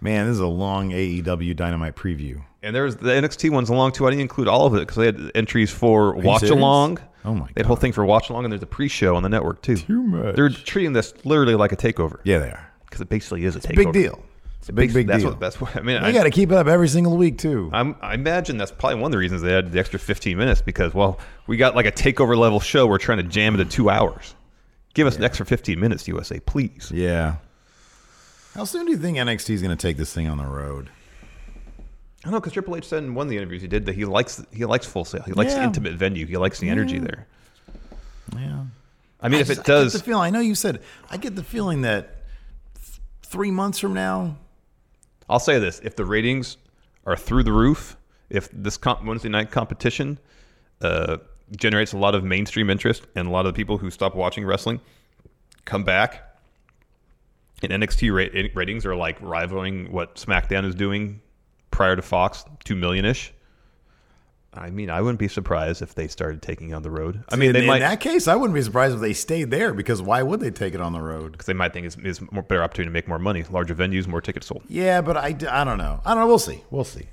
Man, 0.00 0.26
this 0.26 0.34
is 0.34 0.40
a 0.40 0.46
long 0.46 0.90
AEW 0.90 1.56
Dynamite 1.56 1.96
preview. 1.96 2.40
And 2.62 2.74
there's 2.74 2.96
the 2.96 3.10
NXT 3.10 3.50
one's 3.50 3.68
long 3.70 3.90
too. 3.92 4.06
I 4.06 4.10
didn't 4.10 4.22
include 4.22 4.46
all 4.48 4.66
of 4.66 4.74
it 4.74 4.80
because 4.80 4.96
they 4.96 5.06
had 5.06 5.30
entries 5.34 5.70
for 5.70 6.14
watch 6.14 6.40
serious? 6.40 6.56
along. 6.56 6.98
Oh 7.24 7.34
my 7.34 7.46
They 7.46 7.52
had 7.58 7.66
whole 7.66 7.76
thing 7.76 7.92
for 7.92 8.04
watch 8.04 8.30
along, 8.30 8.44
and 8.44 8.52
there's 8.52 8.62
a 8.62 8.66
pre-show 8.66 9.16
on 9.16 9.22
the 9.24 9.28
network 9.28 9.60
too. 9.62 9.76
Too 9.76 10.02
much. 10.02 10.36
They're 10.36 10.48
treating 10.48 10.92
this 10.92 11.12
literally 11.24 11.56
like 11.56 11.72
a 11.72 11.76
takeover. 11.76 12.20
Yeah, 12.22 12.38
they 12.38 12.50
are. 12.50 12.72
because 12.84 13.00
it 13.00 13.08
basically 13.08 13.44
is 13.44 13.56
a 13.56 13.60
takeover. 13.60 13.76
Big 13.76 13.92
deal. 13.92 14.22
It's 14.60 14.68
a 14.68 14.72
big, 14.72 14.92
big 14.92 15.06
that's 15.06 15.22
deal. 15.22 15.30
What, 15.30 15.40
that's 15.40 15.60
what 15.60 15.76
I 15.76 15.80
mean. 15.80 15.98
I, 15.98 16.12
got 16.12 16.24
to 16.24 16.30
keep 16.30 16.50
it 16.50 16.56
up 16.56 16.66
every 16.66 16.88
single 16.88 17.16
week 17.16 17.38
too. 17.38 17.70
I'm, 17.72 17.96
I 18.00 18.14
imagine 18.14 18.58
that's 18.58 18.72
probably 18.72 18.96
one 18.96 19.10
of 19.10 19.12
the 19.12 19.18
reasons 19.18 19.42
they 19.42 19.52
had 19.52 19.72
the 19.72 19.78
extra 19.78 19.98
15 19.98 20.36
minutes 20.36 20.60
because, 20.60 20.92
well, 20.94 21.18
we 21.46 21.56
got 21.56 21.74
like 21.76 21.86
a 21.86 21.92
takeover 21.92 22.36
level 22.36 22.60
show. 22.60 22.86
We're 22.86 22.98
trying 22.98 23.18
to 23.18 23.24
jam 23.24 23.54
it 23.54 23.60
into 23.60 23.72
two 23.72 23.88
hours. 23.88 24.34
Give 24.94 25.06
us 25.06 25.16
an 25.16 25.24
extra 25.24 25.46
15 25.46 25.78
minutes, 25.78 26.08
USA, 26.08 26.40
please. 26.40 26.90
yeah. 26.92 27.36
How 28.54 28.64
soon 28.64 28.86
do 28.86 28.90
you 28.90 28.98
think 28.98 29.16
NXT 29.18 29.50
is 29.50 29.62
going 29.62 29.76
to 29.76 29.80
take 29.80 29.96
this 29.96 30.12
thing 30.12 30.26
on 30.26 30.38
the 30.38 30.46
road? 30.46 30.90
I 31.78 31.82
don't 32.24 32.32
know 32.32 32.40
because 32.40 32.52
Triple 32.54 32.74
H 32.74 32.88
said 32.88 33.04
in 33.04 33.14
one 33.14 33.28
of 33.28 33.30
the 33.30 33.36
interviews 33.36 33.62
he 33.62 33.68
did 33.68 33.86
that 33.86 33.94
he 33.94 34.04
likes 34.04 34.44
he 34.52 34.64
likes 34.64 34.84
Full 34.86 35.04
Sail. 35.04 35.22
He 35.22 35.32
likes 35.32 35.54
the 35.54 35.62
intimate 35.62 35.94
venue. 35.94 36.26
He 36.26 36.36
likes 36.36 36.58
the 36.58 36.68
energy 36.68 36.98
there. 36.98 37.28
Yeah. 38.36 38.64
I 39.20 39.28
mean, 39.28 39.40
if 39.40 39.46
just- 39.46 39.60
it 39.60 39.64
does, 39.66 39.94
I 39.94 39.98
get 39.98 40.04
the 40.04 40.10
feeling. 40.10 40.22
I 40.24 40.30
know 40.30 40.40
you 40.40 40.56
said. 40.56 40.82
I 41.10 41.16
get 41.16 41.36
the 41.36 41.44
feeling 41.44 41.82
that 41.82 42.24
th- 42.74 43.00
three 43.22 43.52
months 43.52 43.78
from 43.78 43.94
now. 43.94 44.36
I'll 45.28 45.38
say 45.38 45.58
this: 45.58 45.80
if 45.82 45.96
the 45.96 46.04
ratings 46.04 46.56
are 47.06 47.16
through 47.16 47.44
the 47.44 47.52
roof, 47.52 47.96
if 48.30 48.48
this 48.52 48.76
comp- 48.76 49.04
Wednesday 49.04 49.28
night 49.28 49.50
competition 49.50 50.18
uh, 50.80 51.18
generates 51.56 51.92
a 51.92 51.98
lot 51.98 52.14
of 52.14 52.24
mainstream 52.24 52.70
interest, 52.70 53.06
and 53.14 53.28
a 53.28 53.30
lot 53.30 53.46
of 53.46 53.54
the 53.54 53.56
people 53.56 53.78
who 53.78 53.90
stop 53.90 54.14
watching 54.14 54.44
wrestling 54.44 54.80
come 55.64 55.84
back, 55.84 56.36
and 57.62 57.72
NXT 57.72 58.12
ra- 58.12 58.50
ratings 58.54 58.86
are 58.86 58.96
like 58.96 59.20
rivaling 59.20 59.90
what 59.92 60.16
SmackDown 60.16 60.64
is 60.64 60.74
doing 60.74 61.20
prior 61.70 61.96
to 61.96 62.02
Fox, 62.02 62.44
two 62.64 62.76
million 62.76 63.04
ish. 63.04 63.32
I 64.54 64.70
mean, 64.70 64.88
I 64.90 65.02
wouldn't 65.02 65.18
be 65.18 65.28
surprised 65.28 65.82
if 65.82 65.94
they 65.94 66.08
started 66.08 66.40
taking 66.40 66.70
it 66.70 66.72
on 66.72 66.82
the 66.82 66.90
road. 66.90 67.22
I 67.30 67.36
mean, 67.36 67.48
in, 67.50 67.52
they 67.52 67.60
in 67.60 67.66
might 67.66 67.80
that 67.80 68.00
case, 68.00 68.26
I 68.26 68.34
wouldn't 68.34 68.54
be 68.54 68.62
surprised 68.62 68.94
if 68.94 69.00
they 69.00 69.12
stayed 69.12 69.50
there 69.50 69.74
because 69.74 70.00
why 70.00 70.22
would 70.22 70.40
they 70.40 70.50
take 70.50 70.74
it 70.74 70.80
on 70.80 70.92
the 70.94 71.00
road? 71.00 71.32
because 71.32 71.46
they 71.46 71.52
might 71.52 71.72
think 71.74 71.86
it's, 71.86 71.96
it's 72.02 72.20
more 72.32 72.42
better 72.42 72.62
opportunity 72.62 72.88
to 72.88 72.92
make 72.92 73.06
more 73.06 73.18
money, 73.18 73.44
larger 73.50 73.74
venues, 73.74 74.06
more 74.08 74.20
tickets 74.22 74.46
sold. 74.46 74.62
Yeah, 74.68 75.02
but 75.02 75.16
I, 75.16 75.26
I 75.28 75.64
don't 75.64 75.78
know. 75.78 76.00
I 76.04 76.14
don't 76.14 76.22
know. 76.22 76.26
We'll 76.26 76.38
see. 76.38 76.64
We'll 76.70 76.84
see. 76.84 77.06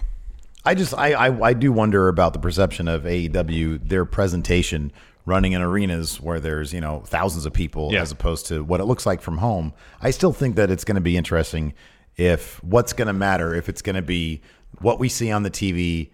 I 0.63 0.73
just 0.73 0.93
I, 0.95 1.11
I 1.13 1.49
I 1.49 1.53
do 1.53 1.71
wonder 1.71 2.07
about 2.07 2.33
the 2.33 2.39
perception 2.39 2.87
of 2.87 3.03
AEW, 3.03 3.87
their 3.87 4.05
presentation 4.05 4.91
running 5.27 5.51
in 5.51 5.61
arenas 5.61 6.19
where 6.21 6.39
there's 6.39 6.73
you 6.73 6.81
know 6.81 7.01
thousands 7.05 7.45
of 7.45 7.53
people 7.53 7.91
Yeah. 7.93 8.01
as 8.01 8.11
opposed 8.11 8.47
to 8.47 8.63
what 8.63 8.79
it 8.79 8.85
looks 8.85 9.05
like 9.05 9.21
from 9.21 9.37
home. 9.39 9.73
I 10.01 10.09
still 10.09 10.33
think 10.33 10.55
that 10.55 10.71
it's 10.71 10.83
going 10.83 10.95
to 10.95 11.01
be 11.01 11.17
interesting 11.17 11.73
if 12.17 12.63
what's 12.63 12.93
going 12.93 13.07
to 13.07 13.13
matter 13.13 13.53
if 13.53 13.67
it's 13.69 13.81
going 13.83 13.95
to 13.97 14.01
be 14.01 14.41
what 14.81 14.99
we 14.99 15.09
see 15.09 15.31
on 15.31 15.43
the 15.43 15.51
TV 15.51 16.09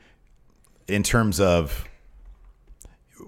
in 0.91 1.03
terms 1.03 1.39
of 1.39 1.85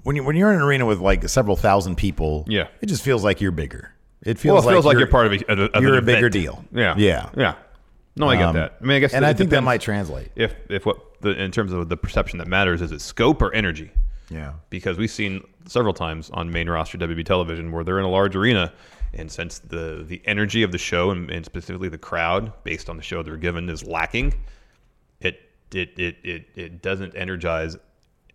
when 0.04 0.16
you 0.16 0.24
when 0.24 0.36
you're 0.36 0.50
in 0.50 0.58
an 0.58 0.62
arena 0.62 0.86
with 0.86 1.00
like 1.00 1.28
several 1.30 1.56
thousand 1.56 1.96
people. 1.96 2.46
Yeah. 2.48 2.68
it 2.82 2.88
just 2.88 3.04
feels 3.04 3.24
like 3.24 3.42
you're 3.42 3.52
bigger. 3.52 3.92
It 4.22 4.38
Well, 4.44 4.62
feels 4.62 4.66
it 4.66 4.70
feels 4.70 4.86
like 4.86 4.94
you're, 4.94 5.02
you're 5.02 5.08
part 5.10 5.28
of 5.28 5.34
a, 5.34 5.76
of 5.76 5.84
you're 5.84 5.98
a 5.98 6.02
bigger 6.02 6.28
event. 6.28 6.34
deal. 6.34 6.66
Yeah, 6.74 6.96
yeah, 6.98 7.30
yeah. 7.38 7.56
No, 8.16 8.30
I 8.30 8.36
get 8.38 8.46
Um, 8.50 8.56
that. 8.56 8.78
I 8.80 8.84
mean, 8.86 8.98
I 8.98 9.00
guess, 9.00 9.14
and 9.14 9.26
I 9.26 9.34
think 9.34 9.50
that 9.50 9.64
might 9.64 9.82
translate. 9.82 10.30
If 10.36 10.54
if 10.70 10.86
what 10.86 11.22
the 11.22 11.30
in 11.42 11.52
terms 11.52 11.74
of 11.74 11.90
the 11.90 11.98
perception 11.98 12.40
that 12.40 12.48
matters 12.48 12.82
is 12.82 12.92
it 12.92 13.02
scope 13.02 13.42
or 13.42 13.54
energy? 13.54 13.92
Yeah. 14.30 14.54
because 14.70 14.98
we've 14.98 15.12
seen 15.12 15.44
several 15.68 15.94
times 15.94 16.30
on 16.32 16.50
main 16.52 16.68
roster 16.70 16.98
WB 16.98 17.24
television 17.26 17.72
where 17.72 17.84
they're 17.84 18.00
in 18.00 18.06
a 18.06 18.10
large 18.10 18.36
arena, 18.36 18.72
and 19.14 19.32
since 19.32 19.60
the 19.60 20.04
the 20.08 20.22
energy 20.26 20.64
of 20.64 20.72
the 20.72 20.78
show 20.78 21.12
and, 21.12 21.30
and 21.30 21.46
specifically 21.46 21.90
the 21.90 21.98
crowd, 22.00 22.52
based 22.64 22.90
on 22.90 22.98
the 22.98 23.04
show 23.04 23.22
they're 23.22 23.38
given, 23.38 23.70
is 23.70 23.84
lacking, 23.86 24.34
it 25.74 25.98
it 25.98 26.18
it 26.24 26.46
it, 26.56 26.82
doesn't 26.82 27.16
energize 27.16 27.78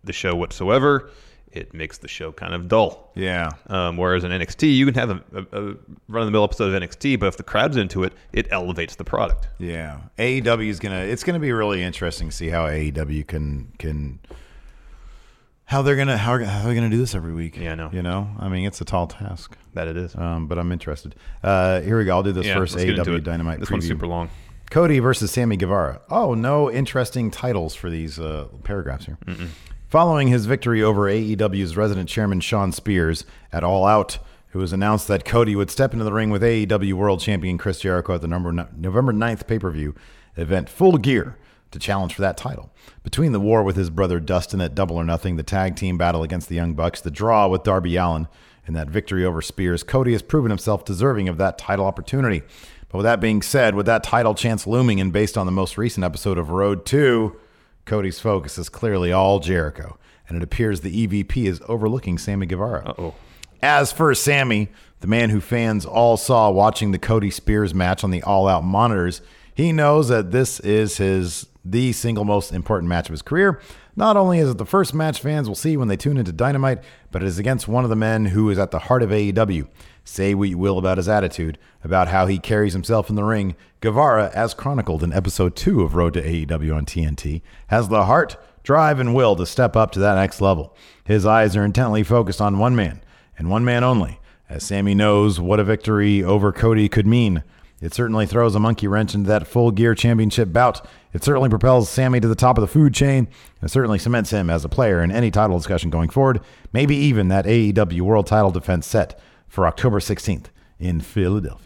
the 0.03 0.13
show 0.13 0.35
whatsoever. 0.35 1.09
It 1.51 1.73
makes 1.73 1.97
the 1.97 2.07
show 2.07 2.31
kind 2.31 2.53
of 2.53 2.67
dull. 2.67 3.11
Yeah. 3.15 3.49
Um, 3.67 3.97
whereas 3.97 4.23
in 4.23 4.31
NXT, 4.31 4.75
you 4.75 4.85
can 4.85 4.93
have 4.93 5.09
a, 5.09 5.23
a, 5.33 5.41
a 5.51 5.61
run 6.07 6.21
of 6.21 6.25
the 6.25 6.31
mill 6.31 6.43
episode 6.43 6.71
of 6.71 6.81
NXT, 6.81 7.19
but 7.19 7.25
if 7.25 7.37
the 7.37 7.43
crowd's 7.43 7.75
into 7.75 8.03
it, 8.03 8.13
it 8.31 8.47
elevates 8.51 8.95
the 8.95 9.03
product. 9.03 9.47
Yeah, 9.57 10.01
AEW 10.19 10.67
is 10.67 10.79
gonna. 10.79 10.99
It's 10.99 11.23
gonna 11.23 11.39
be 11.39 11.51
really 11.51 11.81
interesting 11.81 12.29
to 12.29 12.35
see 12.35 12.49
how 12.49 12.67
AEW 12.67 13.25
can 13.25 13.71
can 13.79 14.19
how 15.65 15.81
they're 15.83 15.95
gonna 15.95 16.17
how, 16.17 16.37
how 16.43 16.63
they're 16.63 16.75
gonna 16.75 16.89
do 16.89 16.97
this 16.97 17.13
every 17.15 17.33
week. 17.33 17.57
Yeah, 17.57 17.71
I 17.71 17.75
know. 17.75 17.89
You 17.91 18.01
know, 18.03 18.27
I 18.39 18.47
mean, 18.49 18.65
it's 18.65 18.81
a 18.81 18.85
tall 18.85 19.07
task. 19.07 19.55
That 19.73 19.87
it 19.87 19.97
is. 19.97 20.15
Um, 20.15 20.47
but 20.47 20.57
I'm 20.57 20.71
interested. 20.71 21.15
Uh, 21.43 21.81
here 21.81 21.97
we 21.97 22.05
go. 22.05 22.15
I'll 22.15 22.23
do 22.23 22.31
this 22.31 22.45
Yeah, 22.45 22.55
first 22.55 22.75
let's 22.75 22.85
get 22.85 22.97
into 22.97 23.11
AEW. 23.11 23.23
Dynamite 23.23 23.59
This 23.59 23.69
preview. 23.69 23.73
one's 23.73 23.87
super 23.87 24.07
long. 24.07 24.29
Cody 24.69 24.99
versus 24.99 25.31
Sammy 25.31 25.57
Guevara. 25.57 26.01
Oh, 26.09 26.33
no 26.35 26.71
interesting 26.71 27.31
titles 27.31 27.73
for 27.73 27.89
these 27.89 28.19
uh, 28.19 28.47
paragraphs 28.63 29.05
here. 29.05 29.17
Following 29.87 30.27
his 30.27 30.45
victory 30.45 30.83
over 30.83 31.01
AEW's 31.09 31.75
resident 31.75 32.07
chairman 32.07 32.39
Shawn 32.39 32.71
Spears 32.71 33.25
at 33.51 33.63
All 33.63 33.85
Out, 33.85 34.19
who 34.49 34.59
has 34.59 34.71
announced 34.71 35.07
that 35.07 35.25
Cody 35.25 35.55
would 35.55 35.71
step 35.71 35.93
into 35.93 36.05
the 36.05 36.13
ring 36.13 36.29
with 36.29 36.43
AEW 36.43 36.93
World 36.93 37.19
Champion 37.19 37.57
Chris 37.57 37.79
Jericho 37.79 38.13
at 38.13 38.21
the 38.21 38.27
number, 38.27 38.51
November 38.51 39.11
9th 39.11 39.47
pay 39.47 39.57
per 39.57 39.71
view 39.71 39.95
event 40.37 40.69
Full 40.69 40.97
Gear 40.97 41.37
to 41.71 41.79
challenge 41.79 42.13
for 42.13 42.21
that 42.21 42.37
title. 42.37 42.71
Between 43.03 43.31
the 43.31 43.39
war 43.39 43.63
with 43.63 43.75
his 43.75 43.89
brother 43.89 44.19
Dustin 44.19 44.61
at 44.61 44.75
Double 44.75 44.95
or 44.97 45.03
Nothing, 45.03 45.35
the 45.35 45.43
tag 45.43 45.75
team 45.75 45.97
battle 45.97 46.23
against 46.23 46.49
the 46.49 46.55
Young 46.55 46.73
Bucks, 46.73 47.01
the 47.01 47.11
draw 47.11 47.47
with 47.47 47.63
Darby 47.63 47.95
Allin, 47.95 48.27
and 48.65 48.75
that 48.75 48.89
victory 48.89 49.25
over 49.25 49.41
Spears, 49.41 49.81
Cody 49.81 50.11
has 50.11 50.21
proven 50.21 50.51
himself 50.51 50.85
deserving 50.85 51.27
of 51.27 51.37
that 51.37 51.57
title 51.57 51.85
opportunity. 51.85 52.43
But 52.89 52.99
with 52.99 53.05
that 53.05 53.21
being 53.21 53.41
said, 53.41 53.75
with 53.75 53.85
that 53.85 54.03
title 54.03 54.33
chance 54.33 54.65
looming 54.65 54.99
and 54.99 55.13
based 55.13 55.37
on 55.37 55.45
the 55.45 55.51
most 55.51 55.77
recent 55.77 56.03
episode 56.03 56.37
of 56.37 56.49
Road 56.49 56.85
2, 56.85 57.35
Cody's 57.85 58.19
focus 58.19 58.57
is 58.57 58.69
clearly 58.69 59.11
all 59.11 59.39
Jericho, 59.39 59.97
and 60.27 60.35
it 60.37 60.43
appears 60.43 60.81
the 60.81 61.07
EVP 61.07 61.45
is 61.45 61.61
overlooking 61.67 62.17
Sammy 62.17 62.45
Guevara. 62.45 62.89
Uh-oh. 62.89 63.15
As 63.61 63.91
for 63.91 64.13
Sammy, 64.15 64.69
the 65.01 65.07
man 65.07 65.29
who 65.29 65.41
fans 65.41 65.85
all 65.85 66.17
saw 66.17 66.49
watching 66.49 66.91
the 66.91 66.99
Cody 66.99 67.29
Spears 67.29 67.73
match 67.73 68.03
on 68.03 68.11
the 68.11 68.23
All 68.23 68.47
Out 68.47 68.63
monitors, 68.63 69.21
he 69.53 69.71
knows 69.71 70.07
that 70.07 70.31
this 70.31 70.59
is 70.61 70.97
his 70.97 71.47
the 71.63 71.91
single 71.91 72.25
most 72.25 72.51
important 72.51 72.89
match 72.89 73.07
of 73.07 73.13
his 73.13 73.21
career. 73.21 73.61
Not 73.95 74.15
only 74.15 74.39
is 74.39 74.49
it 74.49 74.57
the 74.57 74.65
first 74.65 74.93
match 74.93 75.19
fans 75.19 75.47
will 75.47 75.55
see 75.55 75.75
when 75.75 75.89
they 75.89 75.97
tune 75.97 76.17
into 76.17 76.31
Dynamite, 76.31 76.83
but 77.11 77.21
it 77.21 77.27
is 77.27 77.39
against 77.39 77.67
one 77.67 77.83
of 77.83 77.89
the 77.89 77.95
men 77.95 78.27
who 78.27 78.49
is 78.49 78.57
at 78.57 78.71
the 78.71 78.79
heart 78.79 79.03
of 79.03 79.09
AEW. 79.09 79.67
Say 80.05 80.33
what 80.33 80.49
you 80.49 80.57
will 80.57 80.77
about 80.77 80.97
his 80.97 81.09
attitude, 81.09 81.57
about 81.83 82.07
how 82.07 82.25
he 82.25 82.39
carries 82.39 82.73
himself 82.73 83.09
in 83.09 83.15
the 83.15 83.23
ring. 83.23 83.55
Guevara, 83.81 84.31
as 84.33 84.53
chronicled 84.53 85.03
in 85.03 85.13
episode 85.13 85.55
2 85.55 85.81
of 85.81 85.95
Road 85.95 86.13
to 86.13 86.21
AEW 86.21 86.75
on 86.75 86.85
TNT, 86.85 87.41
has 87.67 87.89
the 87.89 88.05
heart, 88.05 88.37
drive, 88.63 88.99
and 88.99 89.13
will 89.13 89.35
to 89.35 89.45
step 89.45 89.75
up 89.75 89.91
to 89.91 89.99
that 89.99 90.15
next 90.15 90.41
level. 90.41 90.75
His 91.03 91.25
eyes 91.25 91.55
are 91.55 91.65
intently 91.65 92.03
focused 92.03 92.41
on 92.41 92.57
one 92.57 92.75
man, 92.75 93.01
and 93.37 93.49
one 93.49 93.65
man 93.65 93.83
only, 93.83 94.19
as 94.47 94.63
Sammy 94.63 94.95
knows 94.95 95.39
what 95.39 95.59
a 95.59 95.63
victory 95.63 96.23
over 96.23 96.51
Cody 96.51 96.89
could 96.89 97.05
mean. 97.05 97.43
It 97.81 97.93
certainly 97.93 98.25
throws 98.25 98.55
a 98.55 98.59
monkey 98.59 98.87
wrench 98.87 99.13
into 99.13 99.27
that 99.27 99.47
full 99.47 99.71
gear 99.71 99.95
championship 99.95 100.51
bout. 100.51 100.85
It 101.13 101.23
certainly 101.23 101.49
propels 101.49 101.89
Sammy 101.89 102.19
to 102.19 102.27
the 102.27 102.35
top 102.35 102.57
of 102.57 102.61
the 102.61 102.67
food 102.67 102.93
chain. 102.93 103.27
and 103.61 103.71
certainly 103.71 103.97
cements 103.97 104.31
him 104.31 104.49
as 104.49 104.63
a 104.63 104.69
player 104.69 105.01
in 105.01 105.11
any 105.11 105.31
title 105.31 105.57
discussion 105.57 105.89
going 105.89 106.09
forward. 106.09 106.41
Maybe 106.71 106.95
even 106.95 107.29
that 107.29 107.45
AEW 107.45 108.01
World 108.01 108.27
Title 108.27 108.51
defense 108.51 108.85
set 108.85 109.19
for 109.47 109.65
October 109.65 109.99
16th 109.99 110.45
in 110.79 111.01
Philadelphia. 111.01 111.65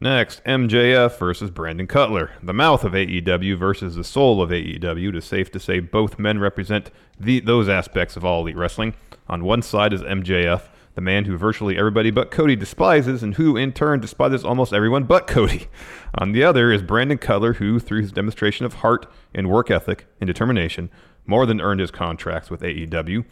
Next, 0.00 0.42
MJF 0.44 1.16
versus 1.18 1.50
Brandon 1.50 1.86
Cutler. 1.86 2.32
The 2.42 2.52
mouth 2.52 2.82
of 2.82 2.92
AEW 2.92 3.56
versus 3.56 3.94
the 3.94 4.04
soul 4.04 4.42
of 4.42 4.50
AEW. 4.50 5.10
It 5.10 5.16
is 5.16 5.24
safe 5.24 5.50
to 5.52 5.60
say 5.60 5.78
both 5.78 6.18
men 6.18 6.38
represent 6.38 6.90
the, 7.20 7.40
those 7.40 7.68
aspects 7.68 8.16
of 8.16 8.24
all 8.24 8.42
elite 8.42 8.56
wrestling. 8.56 8.94
On 9.28 9.44
one 9.44 9.62
side 9.62 9.92
is 9.92 10.02
MJF, 10.02 10.62
the 10.94 11.00
man 11.00 11.24
who 11.24 11.36
virtually 11.36 11.76
everybody 11.76 12.10
but 12.10 12.30
Cody 12.30 12.56
despises, 12.56 13.22
and 13.22 13.34
who 13.34 13.56
in 13.56 13.72
turn 13.72 14.00
despises 14.00 14.44
almost 14.44 14.72
everyone 14.72 15.04
but 15.04 15.26
Cody. 15.26 15.68
On 16.16 16.32
the 16.32 16.44
other 16.44 16.72
is 16.72 16.82
Brandon 16.82 17.18
Cutler, 17.18 17.54
who, 17.54 17.78
through 17.78 18.02
his 18.02 18.12
demonstration 18.12 18.66
of 18.66 18.74
heart 18.74 19.10
and 19.34 19.48
work 19.48 19.70
ethic 19.70 20.06
and 20.20 20.26
determination, 20.26 20.90
more 21.26 21.46
than 21.46 21.60
earned 21.60 21.80
his 21.80 21.90
contracts 21.90 22.50
with 22.50 22.62
AEW. 22.62 23.24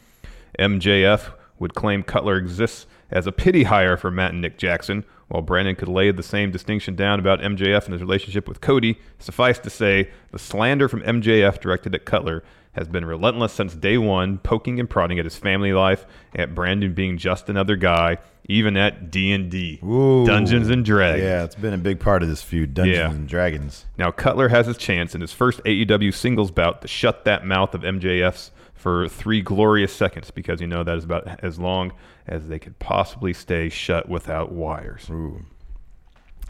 MJF 0.58 1.32
would 1.58 1.74
claim 1.74 2.02
Cutler 2.02 2.36
exists 2.36 2.86
as 3.10 3.26
a 3.26 3.32
pity 3.32 3.64
hire 3.64 3.96
for 3.96 4.10
Matt 4.10 4.32
and 4.32 4.40
Nick 4.40 4.56
Jackson, 4.56 5.04
while 5.30 5.42
Brandon 5.42 5.76
could 5.76 5.88
lay 5.88 6.10
the 6.10 6.22
same 6.22 6.50
distinction 6.50 6.94
down 6.96 7.18
about 7.20 7.40
MJF 7.40 7.84
and 7.84 7.92
his 7.92 8.02
relationship 8.02 8.46
with 8.48 8.60
Cody. 8.60 8.98
Suffice 9.20 9.58
to 9.60 9.70
say, 9.70 10.10
the 10.32 10.38
slander 10.38 10.88
from 10.88 11.00
MJF 11.02 11.60
directed 11.60 11.94
at 11.94 12.04
Cutler 12.04 12.42
has 12.72 12.88
been 12.88 13.04
relentless 13.04 13.52
since 13.52 13.74
day 13.74 13.96
one, 13.96 14.38
poking 14.38 14.78
and 14.80 14.90
prodding 14.90 15.18
at 15.18 15.24
his 15.24 15.36
family 15.36 15.72
life, 15.72 16.04
at 16.34 16.54
Brandon 16.54 16.92
being 16.94 17.16
just 17.16 17.48
another 17.48 17.74
guy, 17.76 18.18
even 18.48 18.76
at 18.76 19.10
D&D, 19.10 19.78
Dungeons 20.26 20.68
and 20.68 20.84
Dragons. 20.84 21.22
Yeah, 21.24 21.44
it's 21.44 21.54
been 21.54 21.74
a 21.74 21.78
big 21.78 22.00
part 22.00 22.22
of 22.22 22.28
this 22.28 22.42
feud, 22.42 22.74
Dungeons 22.74 22.96
Yeah. 22.98 23.10
and 23.10 23.28
Dragons. 23.28 23.86
Now 23.98 24.10
Cutler 24.10 24.48
has 24.48 24.66
his 24.66 24.76
chance 24.76 25.14
in 25.14 25.20
his 25.20 25.32
first 25.32 25.60
AEW 25.64 26.12
singles 26.12 26.50
bout 26.50 26.82
to 26.82 26.88
shut 26.88 27.24
that 27.24 27.44
mouth 27.46 27.74
of 27.74 27.82
MJF's 27.82 28.50
for 28.74 29.08
three 29.08 29.42
glorious 29.42 29.92
seconds 29.92 30.30
because 30.30 30.60
you 30.60 30.66
know 30.66 30.82
that 30.82 30.96
is 30.96 31.04
about 31.04 31.26
as 31.44 31.58
long 31.58 31.92
as 32.30 32.48
they 32.48 32.58
could 32.58 32.78
possibly 32.78 33.32
stay 33.32 33.68
shut 33.68 34.08
without 34.08 34.52
wires. 34.52 35.10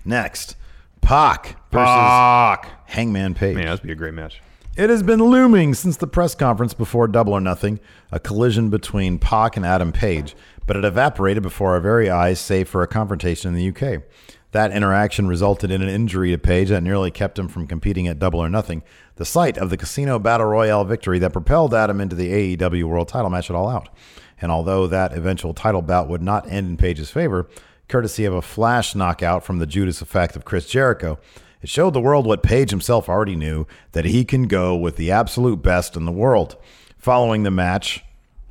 Next, 0.05 0.55
Pac 1.01 1.57
versus 1.73 1.89
Fuck. 1.89 2.71
Hangman 2.85 3.35
Page. 3.35 3.57
Man, 3.57 3.65
that'd 3.65 3.83
be 3.83 3.91
a 3.91 3.97
great 3.97 4.15
match. 4.15 4.43
It 4.77 4.91
has 4.91 5.03
been 5.03 5.23
looming 5.23 5.75
since 5.75 5.97
the 5.97 6.07
press 6.07 6.35
conference 6.35 6.75
before 6.75 7.09
Double 7.09 7.33
or 7.33 7.41
Nothing, 7.41 7.81
a 8.13 8.21
collision 8.21 8.71
between 8.71 9.19
Pac 9.19 9.57
and 9.57 9.67
Adam 9.67 9.91
Page, 9.91 10.37
but 10.67 10.77
it 10.77 10.85
evaporated 10.85 11.43
before 11.43 11.73
our 11.73 11.81
very 11.81 12.09
eyes, 12.09 12.39
save 12.39 12.69
for 12.69 12.83
a 12.83 12.87
confrontation 12.87 13.49
in 13.49 13.55
the 13.55 13.69
UK. 13.69 14.03
That 14.53 14.73
interaction 14.73 15.29
resulted 15.29 15.71
in 15.71 15.81
an 15.81 15.89
injury 15.89 16.31
to 16.31 16.39
Page 16.39 16.69
that 16.69 16.83
nearly 16.83 17.11
kept 17.11 17.39
him 17.39 17.49
from 17.49 17.67
competing 17.67 18.07
at 18.07 18.19
Double 18.19 18.41
or 18.41 18.49
Nothing, 18.49 18.83
the 19.17 19.25
site 19.25 19.59
of 19.59 19.71
the 19.71 19.77
Casino 19.77 20.19
Battle 20.19 20.47
Royale 20.47 20.85
victory 20.85 21.19
that 21.21 21.33
propelled 21.33 21.73
Adam 21.73 22.01
into 22.01 22.17
the 22.17 22.57
AEW 22.57 22.85
World 22.85 23.09
title 23.09 23.31
match 23.31 23.49
at 23.49 23.57
All 23.57 23.69
Out. 23.69 23.89
And 24.41 24.51
although 24.51 24.87
that 24.87 25.13
eventual 25.13 25.55
title 25.55 25.83
bout 25.83 26.09
would 26.09 26.23
not 26.23 26.51
end 26.51 26.69
in 26.69 26.77
Page's 26.77 27.11
favor, 27.11 27.49
courtesy 27.89 28.25
of 28.25 28.35
a 28.35 28.43
flash 28.43 28.95
knockout 28.95 29.45
from 29.45 29.59
the 29.59 29.67
Judas 29.67 30.01
effect 30.01 30.37
of 30.37 30.45
Chris 30.45 30.67
Jericho, 30.67 31.19
it 31.63 31.69
showed 31.69 31.93
the 31.93 32.01
world 32.01 32.27
what 32.27 32.43
Page 32.43 32.71
himself 32.71 33.09
already 33.09 33.37
knew 33.37 33.67
that 33.93 34.07
he 34.07 34.25
can 34.25 34.45
go 34.45 34.75
with 34.75 34.97
the 34.97 35.11
absolute 35.11 35.63
best 35.63 35.97
in 35.97 36.07
the 36.07 36.13
world. 36.13 36.57
Following 36.97 37.43
the 37.43 37.51
match, 37.51 38.03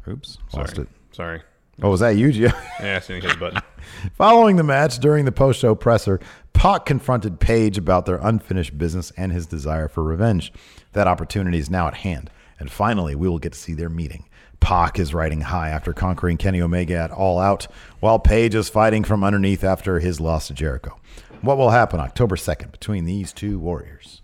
oops, 0.07 0.37
lost 0.53 0.77
it. 0.77 0.87
Sorry. 1.11 1.41
Oh, 1.81 1.89
was 1.89 2.01
that 2.01 2.17
you, 2.17 2.29
Gio? 2.29 2.53
Yeah, 2.79 2.97
I 2.97 2.99
see 2.99 3.19
hit 3.19 3.31
the 3.31 3.37
button. 3.37 3.61
Following 4.13 4.57
the 4.57 4.63
match 4.63 4.99
during 4.99 5.25
the 5.25 5.31
post 5.31 5.59
show 5.59 5.75
presser, 5.75 6.19
Pac 6.53 6.85
confronted 6.85 7.39
Page 7.39 7.77
about 7.77 8.05
their 8.05 8.17
unfinished 8.17 8.77
business 8.77 9.11
and 9.17 9.31
his 9.31 9.47
desire 9.47 9.87
for 9.87 10.03
revenge. 10.03 10.51
That 10.93 11.07
opportunity 11.07 11.57
is 11.57 11.69
now 11.69 11.87
at 11.87 11.95
hand, 11.95 12.29
and 12.59 12.69
finally, 12.69 13.15
we 13.15 13.29
will 13.29 13.39
get 13.39 13.53
to 13.53 13.59
see 13.59 13.73
their 13.73 13.89
meeting. 13.89 14.25
Pac 14.59 14.99
is 14.99 15.13
riding 15.13 15.41
high 15.41 15.69
after 15.69 15.93
conquering 15.93 16.37
Kenny 16.37 16.61
Omega 16.61 16.95
at 16.95 17.11
All 17.11 17.39
Out, 17.39 17.67
while 17.99 18.19
Page 18.19 18.55
is 18.55 18.69
fighting 18.69 19.03
from 19.03 19.23
underneath 19.23 19.63
after 19.63 19.99
his 19.99 20.19
loss 20.19 20.47
to 20.47 20.53
Jericho. 20.53 20.99
What 21.41 21.57
will 21.57 21.69
happen 21.69 21.99
October 21.99 22.35
2nd 22.35 22.71
between 22.71 23.05
these 23.05 23.31
two 23.33 23.57
warriors? 23.59 24.21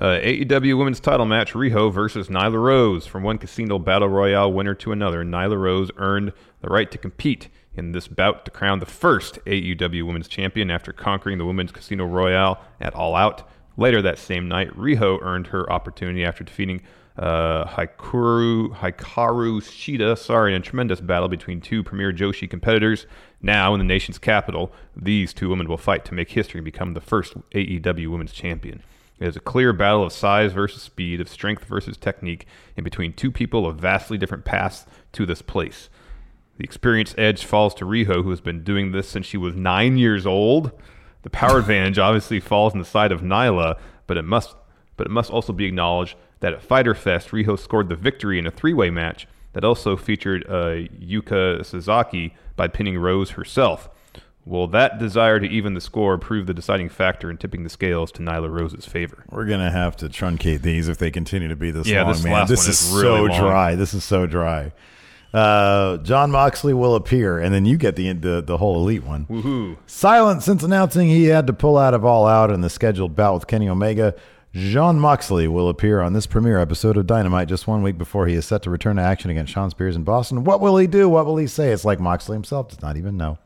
Uh, 0.00 0.18
AEW 0.22 0.78
Women's 0.78 1.00
Title 1.00 1.26
match: 1.26 1.52
Riho 1.52 1.92
versus 1.92 2.28
Nyla 2.28 2.62
Rose. 2.62 3.06
From 3.06 3.22
one 3.22 3.36
Casino 3.36 3.78
Battle 3.78 4.08
Royale 4.08 4.50
winner 4.50 4.74
to 4.76 4.92
another, 4.92 5.22
Nyla 5.22 5.60
Rose 5.60 5.90
earned 5.96 6.32
the 6.62 6.68
right 6.68 6.90
to 6.90 6.96
compete 6.96 7.48
in 7.74 7.92
this 7.92 8.08
bout 8.08 8.44
to 8.44 8.50
crown 8.50 8.78
the 8.78 8.86
first 8.86 9.38
AEW 9.44 10.06
Women's 10.06 10.28
Champion 10.28 10.70
after 10.70 10.92
conquering 10.92 11.38
the 11.38 11.44
Women's 11.44 11.72
Casino 11.72 12.06
Royale 12.06 12.58
at 12.80 12.94
All 12.94 13.14
Out. 13.14 13.46
Later 13.76 14.00
that 14.02 14.18
same 14.18 14.48
night, 14.48 14.74
Riho 14.76 15.18
earned 15.22 15.48
her 15.48 15.70
opportunity 15.70 16.24
after 16.24 16.44
defeating 16.44 16.82
uh, 17.16 17.66
Hikaru, 17.66 18.74
Hikaru 18.76 19.60
Shida, 19.60 20.16
sorry, 20.16 20.54
in 20.54 20.60
a 20.60 20.64
tremendous 20.64 21.00
battle 21.00 21.28
between 21.28 21.60
two 21.60 21.82
premier 21.82 22.12
Joshi 22.12 22.48
competitors. 22.48 23.06
Now, 23.40 23.74
in 23.74 23.78
the 23.78 23.84
nation's 23.84 24.18
capital, 24.18 24.72
these 24.96 25.34
two 25.34 25.48
women 25.48 25.68
will 25.68 25.76
fight 25.76 26.04
to 26.06 26.14
make 26.14 26.30
history 26.30 26.58
and 26.58 26.64
become 26.64 26.94
the 26.94 27.00
first 27.00 27.34
AEW 27.50 28.10
Women's 28.10 28.32
Champion. 28.32 28.82
It 29.18 29.28
is 29.28 29.36
a 29.36 29.40
clear 29.40 29.72
battle 29.72 30.04
of 30.04 30.12
size 30.12 30.52
versus 30.52 30.82
speed, 30.82 31.20
of 31.20 31.28
strength 31.28 31.64
versus 31.64 31.96
technique, 31.96 32.46
and 32.76 32.84
between 32.84 33.12
two 33.12 33.30
people 33.30 33.66
of 33.66 33.76
vastly 33.76 34.18
different 34.18 34.44
paths 34.44 34.86
to 35.12 35.26
this 35.26 35.42
place. 35.42 35.90
The 36.56 36.64
experienced 36.64 37.18
edge 37.18 37.44
falls 37.44 37.74
to 37.74 37.84
Riho, 37.84 38.24
who 38.24 38.30
has 38.30 38.40
been 38.40 38.64
doing 38.64 38.92
this 38.92 39.08
since 39.08 39.26
she 39.26 39.36
was 39.36 39.54
nine 39.54 39.96
years 39.96 40.26
old. 40.26 40.72
The 41.22 41.30
power 41.30 41.58
advantage 41.60 41.98
obviously 41.98 42.40
falls 42.40 42.72
on 42.72 42.78
the 42.78 42.84
side 42.84 43.12
of 43.12 43.20
Nyla, 43.20 43.78
but 44.06 44.16
it 44.16 44.24
must 44.24 44.56
but 44.96 45.06
it 45.06 45.10
must 45.10 45.30
also 45.30 45.52
be 45.52 45.64
acknowledged 45.64 46.16
that 46.42 46.52
at 46.52 46.62
Fyter 46.62 46.94
Fest, 46.94 47.30
Riho 47.30 47.58
scored 47.58 47.88
the 47.88 47.96
victory 47.96 48.38
in 48.38 48.46
a 48.46 48.50
three-way 48.50 48.90
match 48.90 49.26
that 49.54 49.64
also 49.64 49.96
featured 49.96 50.44
uh, 50.48 50.86
Yuka 51.00 51.60
Sakazaki 51.60 52.32
by 52.56 52.68
pinning 52.68 52.98
Rose 52.98 53.30
herself. 53.30 53.88
Will 54.44 54.66
that 54.68 54.98
desire 54.98 55.38
to 55.38 55.46
even 55.46 55.74
the 55.74 55.80
score 55.80 56.18
prove 56.18 56.46
the 56.46 56.54
deciding 56.54 56.88
factor 56.88 57.30
in 57.30 57.36
tipping 57.38 57.62
the 57.62 57.70
scales 57.70 58.10
to 58.12 58.22
Nyla 58.22 58.50
Rose's 58.50 58.84
favor? 58.86 59.24
We're 59.30 59.44
gonna 59.46 59.70
have 59.70 59.96
to 59.98 60.08
truncate 60.08 60.62
these 60.62 60.88
if 60.88 60.98
they 60.98 61.10
continue 61.12 61.46
to 61.48 61.54
be 61.56 61.70
this 61.70 61.86
Yeah, 61.86 62.02
long, 62.02 62.12
this 62.12 62.24
man. 62.24 62.32
last 62.32 62.48
this 62.48 62.60
one 62.64 62.70
is, 62.70 62.82
is 62.82 62.92
really 63.02 63.28
so 63.28 63.32
long. 63.34 63.40
dry. 63.40 63.74
This 63.76 63.94
is 63.94 64.02
so 64.04 64.26
dry. 64.26 64.72
Uh, 65.32 65.96
Jon 65.98 66.30
Moxley 66.30 66.74
will 66.74 66.94
appear, 66.94 67.38
and 67.38 67.54
then 67.54 67.64
you 67.64 67.78
get 67.78 67.96
the 67.96 68.12
the, 68.12 68.42
the 68.42 68.58
whole 68.58 68.76
elite 68.82 69.04
one. 69.04 69.24
Woohoo! 69.26 69.76
Silent 69.86 70.42
since 70.42 70.62
announcing 70.62 71.08
he 71.08 71.26
had 71.26 71.46
to 71.46 71.52
pull 71.54 71.78
out 71.78 71.94
of 71.94 72.04
All 72.04 72.26
Out 72.26 72.50
in 72.50 72.60
the 72.62 72.68
scheduled 72.68 73.16
bout 73.16 73.34
with 73.34 73.46
Kenny 73.46 73.68
Omega. 73.68 74.14
Jon 74.54 75.00
Moxley 75.00 75.48
will 75.48 75.70
appear 75.70 76.02
on 76.02 76.12
this 76.12 76.26
premiere 76.26 76.58
episode 76.58 76.98
of 76.98 77.06
Dynamite 77.06 77.48
just 77.48 77.66
one 77.66 77.82
week 77.82 77.96
before 77.96 78.26
he 78.26 78.34
is 78.34 78.44
set 78.44 78.62
to 78.64 78.70
return 78.70 78.96
to 78.96 79.02
action 79.02 79.30
against 79.30 79.52
Shawn 79.52 79.70
Spears 79.70 79.96
in 79.96 80.04
Boston. 80.04 80.44
What 80.44 80.60
will 80.60 80.76
he 80.76 80.86
do? 80.86 81.08
What 81.08 81.24
will 81.24 81.38
he 81.38 81.46
say? 81.46 81.70
It's 81.72 81.86
like 81.86 81.98
Moxley 81.98 82.34
himself 82.34 82.68
does 82.68 82.82
not 82.82 82.98
even 82.98 83.16
know. 83.16 83.38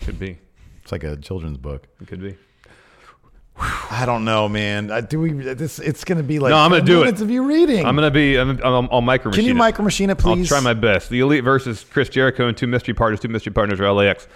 Could 0.00 0.18
be. 0.18 0.38
It's 0.82 0.90
like 0.90 1.04
a 1.04 1.16
children's 1.16 1.56
book. 1.56 1.86
It 2.00 2.08
could 2.08 2.20
be. 2.20 2.36
I 3.58 4.04
don't 4.06 4.24
know, 4.24 4.48
man. 4.48 4.90
I, 4.90 5.02
do 5.02 5.20
we? 5.20 5.32
This 5.32 5.78
it's 5.78 6.02
going 6.02 6.18
to 6.18 6.24
be 6.24 6.38
like 6.38 6.50
No, 6.50 6.56
I'm 6.56 6.70
gonna 6.70 6.80
10 6.80 6.86
do 6.86 7.02
it. 7.04 7.20
of 7.20 7.30
you 7.30 7.44
reading. 7.44 7.84
I'm 7.84 7.94
gonna 7.94 8.10
be. 8.10 8.36
I'm, 8.36 8.58
I'm, 8.62 8.88
I'll 8.90 9.02
micro 9.02 9.30
Can 9.30 9.44
you 9.44 9.54
micro 9.54 9.84
machine 9.84 10.08
it, 10.10 10.18
please? 10.18 10.50
I'll 10.50 10.60
try 10.60 10.64
my 10.64 10.74
best. 10.74 11.10
The 11.10 11.20
Elite 11.20 11.44
versus 11.44 11.84
Chris 11.84 12.08
Jericho 12.08 12.48
and 12.48 12.56
two 12.56 12.66
mystery 12.66 12.94
partners. 12.94 13.20
Two 13.20 13.28
mystery 13.28 13.52
partners 13.52 13.78
are 13.80 13.92
LAX. 13.92 14.26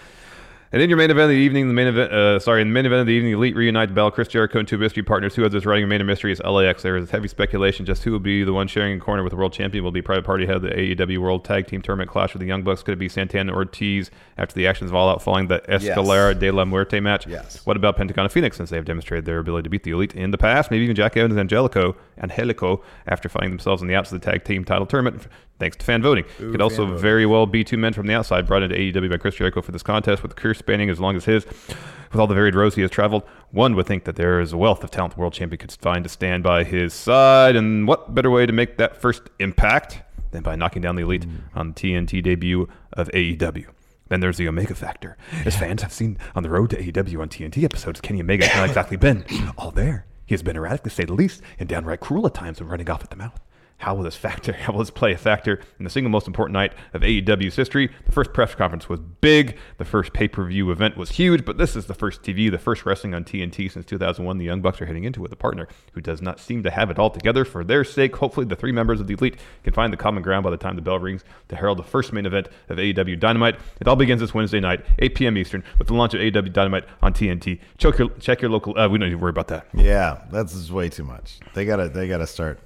And 0.75 0.83
in 0.83 0.91
your 0.91 0.97
main 0.97 1.09
event 1.09 1.27
of 1.27 1.29
the 1.29 1.37
evening, 1.37 1.69
the 1.69 1.73
main 1.73 1.87
event, 1.87 2.11
uh, 2.13 2.41
sorry, 2.41 2.61
in 2.61 2.67
the 2.67 2.75
main 2.75 2.85
event 2.85 3.03
of 3.03 3.07
the 3.07 3.13
evening, 3.13 3.35
Elite 3.35 3.55
reunite 3.55 3.91
the 3.91 3.95
battle 3.95 4.11
Chris 4.11 4.27
Jericho 4.27 4.59
and 4.59 4.67
two 4.67 4.77
mystery 4.77 5.05
partners. 5.05 5.37
Who 5.37 5.45
has 5.45 5.53
this 5.53 5.65
writing 5.65 5.85
of 5.85 5.89
main 5.89 6.01
event 6.01 6.09
mystery 6.09 6.33
is 6.33 6.41
LAX. 6.41 6.83
There 6.83 6.97
is 6.97 7.11
heavy 7.11 7.29
speculation 7.29 7.87
just 7.87 8.03
who 8.03 8.11
will 8.11 8.19
be 8.19 8.43
the 8.43 8.53
one 8.53 8.67
sharing 8.67 8.97
a 8.97 9.01
corner 9.01 9.23
with 9.23 9.31
the 9.31 9.37
world 9.37 9.53
champion. 9.53 9.85
Will 9.85 9.93
be 9.93 10.03
private 10.03 10.25
party 10.25 10.47
head 10.47 10.57
of 10.57 10.63
the 10.63 10.71
AEW 10.71 11.19
World 11.19 11.45
Tag 11.45 11.69
Team 11.69 11.81
Tournament 11.81 12.11
clash 12.11 12.33
with 12.33 12.41
the 12.41 12.49
Young 12.49 12.65
Bucks. 12.65 12.83
Could 12.83 12.95
it 12.95 12.97
be 12.97 13.09
Santana 13.09 13.55
Ortiz 13.55 14.11
after 14.37 14.57
the 14.57 14.67
actions 14.67 14.91
of 14.91 14.97
All 14.97 15.09
Out 15.09 15.23
following 15.23 15.47
the 15.47 15.61
Escalera 15.69 16.37
de 16.37 16.51
la 16.51 16.65
Muerte 16.65 16.99
match? 16.99 17.29
Yes. 17.29 17.65
What 17.65 17.77
about 17.77 17.97
Pentagon 17.97 18.25
and 18.25 18.33
Fenix 18.33 18.57
since 18.57 18.71
they 18.71 18.77
have 18.77 18.85
demonstrated 18.85 19.27
their 19.27 19.39
ability 19.39 19.63
to 19.63 19.71
beat 19.71 19.85
the 19.85 19.93
Elite 19.93 20.17
in 20.17 20.33
the 20.33 20.39
past? 20.39 20.73
Maybe 20.73 20.83
even 20.83 20.97
Jack 20.97 21.17
Evans 21.17 21.35
and 21.35 21.41
Angelico, 21.41 21.95
Angelico 22.21 22.83
after 23.07 23.29
finding 23.29 23.51
themselves 23.51 23.81
on 23.81 23.87
the 23.87 23.95
outs 23.95 24.11
of 24.11 24.21
the 24.21 24.29
tag 24.29 24.43
team 24.43 24.65
title 24.65 24.87
tournament 24.87 25.29
thanks 25.59 25.77
to 25.77 25.85
fan 25.85 26.03
voting. 26.03 26.25
Could 26.39 26.61
also 26.61 26.97
very 26.97 27.27
well 27.27 27.47
be 27.47 27.65
two 27.65 27.77
men 27.77 27.93
from 27.93 28.07
the 28.07 28.15
outside 28.15 28.47
brought 28.47 28.63
into 28.63 28.77
AEW 28.77 29.11
by 29.11 29.17
Chris 29.17 29.35
Jericho 29.37 29.63
for 29.63 29.73
this 29.73 29.83
contest 29.83 30.23
with 30.23 30.33
a 30.33 30.35
career 30.35 30.55
spanning 30.55 30.91
as 30.91 31.01
long 31.01 31.17
as 31.17 31.25
his. 31.25 31.47
With 31.47 32.21
all 32.21 32.27
the 32.27 32.35
varied 32.35 32.55
roads 32.55 32.77
he 32.77 32.83
has 32.83 32.91
traveled, 32.91 33.25
one 33.51 33.75
would 33.75 33.87
think 33.87 34.05
that 34.05 34.17
there 34.17 34.41
is 34.41 34.53
a 34.53 34.57
wealth 34.57 34.85
of 34.85 34.91
talent 34.91 35.15
the 35.15 35.21
world 35.21 35.33
champion 35.33 35.59
could 35.59 35.73
find 35.73 36.05
to 36.05 36.09
stand 36.09 36.43
by 36.43 36.63
his 36.65 36.95
side. 36.95 37.57
And 37.57 37.89
what 37.89 38.15
better 38.15 38.31
way 38.31 38.47
to 38.47 38.53
make 38.53 38.77
that 38.79 38.97
first 38.97 39.23
impact 39.41 40.01
than 40.31 40.43
by 40.43 40.55
knocking 40.57 40.83
down 40.83 40.97
the 40.97 41.03
Elite 41.03 41.27
on 41.55 41.73
the 41.73 41.75
TNT 41.75 42.23
debut 42.23 42.69
of 42.93 43.09
AEW? 43.09 43.67
Then 44.09 44.21
there's 44.21 44.37
the 44.37 44.47
Omega 44.47 44.75
factor. 44.75 45.17
As 45.45 45.57
fans 45.57 45.83
have 45.83 45.93
seen 45.93 46.19
on 46.37 46.43
the 46.43 46.51
road 46.51 46.71
to 46.71 46.77
AEW 46.77 47.21
on 47.21 47.29
TNT 47.29 47.65
episodes, 47.65 48.01
Kenny 48.01 48.21
Omega 48.21 48.47
has 48.47 48.57
not 48.57 48.69
exactly 48.69 48.97
been 48.97 49.25
all 49.59 49.71
there. 49.71 50.07
He 50.27 50.35
has 50.35 50.43
been 50.43 50.57
erratic 50.57 50.85
to 50.85 50.91
say 50.91 51.05
the 51.05 51.15
least, 51.15 51.43
and 51.59 51.69
downright 51.69 52.01
cruel 52.01 52.27
at 52.27 52.35
times 52.35 52.61
when 52.61 52.69
running 52.69 52.89
off 52.89 53.03
at 53.03 53.11
the 53.11 53.17
mouth. 53.17 53.41
How 53.79 53.95
will 53.95 54.05
this 54.05 54.17
factor? 54.17 54.53
How 54.65 54.73
will 54.73 54.79
this 54.81 54.91
play 54.91 55.13
a 55.13 55.19
factor 55.19 55.61
in 55.79 55.85
the 55.85 55.91
single 55.91 56.11
most 56.11 56.27
important 56.27 56.55
night 56.55 56.73
of 56.95 57.03
AEW's 57.03 57.57
history? 57.57 57.91
The 58.07 58.13
first 58.13 58.33
press 58.33 58.55
conference 58.55 58.89
was 58.89 59.01
big. 59.01 59.59
The 59.79 59.85
first 59.85 60.13
pay-per-view 60.13 60.71
event 60.71 60.97
was 60.97 61.11
huge, 61.11 61.45
but 61.45 61.59
this 61.59 61.77
is 61.77 61.87
the 61.87 61.95
first 61.95 62.23
TV, 62.23 62.51
the 62.51 62.59
first 62.59 62.87
wrestling 62.87 63.15
on 63.15 63.25
TNT 63.25 63.71
since 63.71 63.85
2001. 63.85 64.39
The 64.39 64.45
Young 64.45 64.63
Bucks 64.63 64.81
are 64.81 64.87
heading 64.87 65.05
into 65.05 65.21
with 65.21 65.33
a 65.33 65.37
partner 65.37 65.69
who 65.93 66.01
does 66.01 66.23
not 66.23 66.41
seem 66.41 66.63
to 66.63 66.71
have 66.71 66.91
it 66.91 66.99
all 66.99 67.11
together. 67.11 67.45
For 67.45 67.65
their 67.65 67.85
sake, 67.85 68.17
hopefully 68.17 68.47
the 68.47 68.57
three 68.57 68.73
members 68.73 69.01
of 69.01 69.07
the 69.07 69.15
Elite 69.15 69.37
can 69.63 69.73
find 69.73 69.93
the 69.93 69.97
common 69.97 70.23
ground 70.23 70.45
by 70.45 70.51
the 70.51 70.57
time 70.57 70.77
the 70.77 70.83
bell 70.83 70.99
rings 70.99 71.25
to 71.49 71.57
herald 71.57 71.79
the 71.79 71.83
first 71.83 72.13
main 72.13 72.27
event 72.27 72.49
of 72.69 72.79
AEW 72.79 73.19
Dynamite. 73.21 73.57
It 73.81 73.89
all 73.89 73.97
begins 73.97 74.21
this 74.21 74.33
Wednesday 74.33 74.61
night, 74.61 74.85
8 74.99 75.15
p.m. 75.15 75.37
Eastern, 75.37 75.65
with 75.79 75.89
the 75.89 75.95
launch 75.95 76.15
of 76.15 76.21
AEW 76.21 76.53
Dynamite 76.53 76.85
on 77.03 77.13
TNT. 77.13 77.61
Check 77.79 77.99
your, 77.99 78.09
check 78.21 78.41
your 78.41 78.51
local. 78.51 78.79
Uh, 78.79 78.89
we 78.89 78.99
don't 78.99 79.09
need 79.09 79.15
to 79.17 79.19
worry 79.21 79.31
about 79.31 79.49
that. 79.49 79.67
yeah, 79.75 80.23
that's 80.31 80.71
way 80.71 80.89
too 80.89 81.05
much. 81.05 81.39
They 81.55 81.65
gotta 81.65 81.89
they 81.89 82.09
gotta 82.09 82.27
start. 82.27 82.61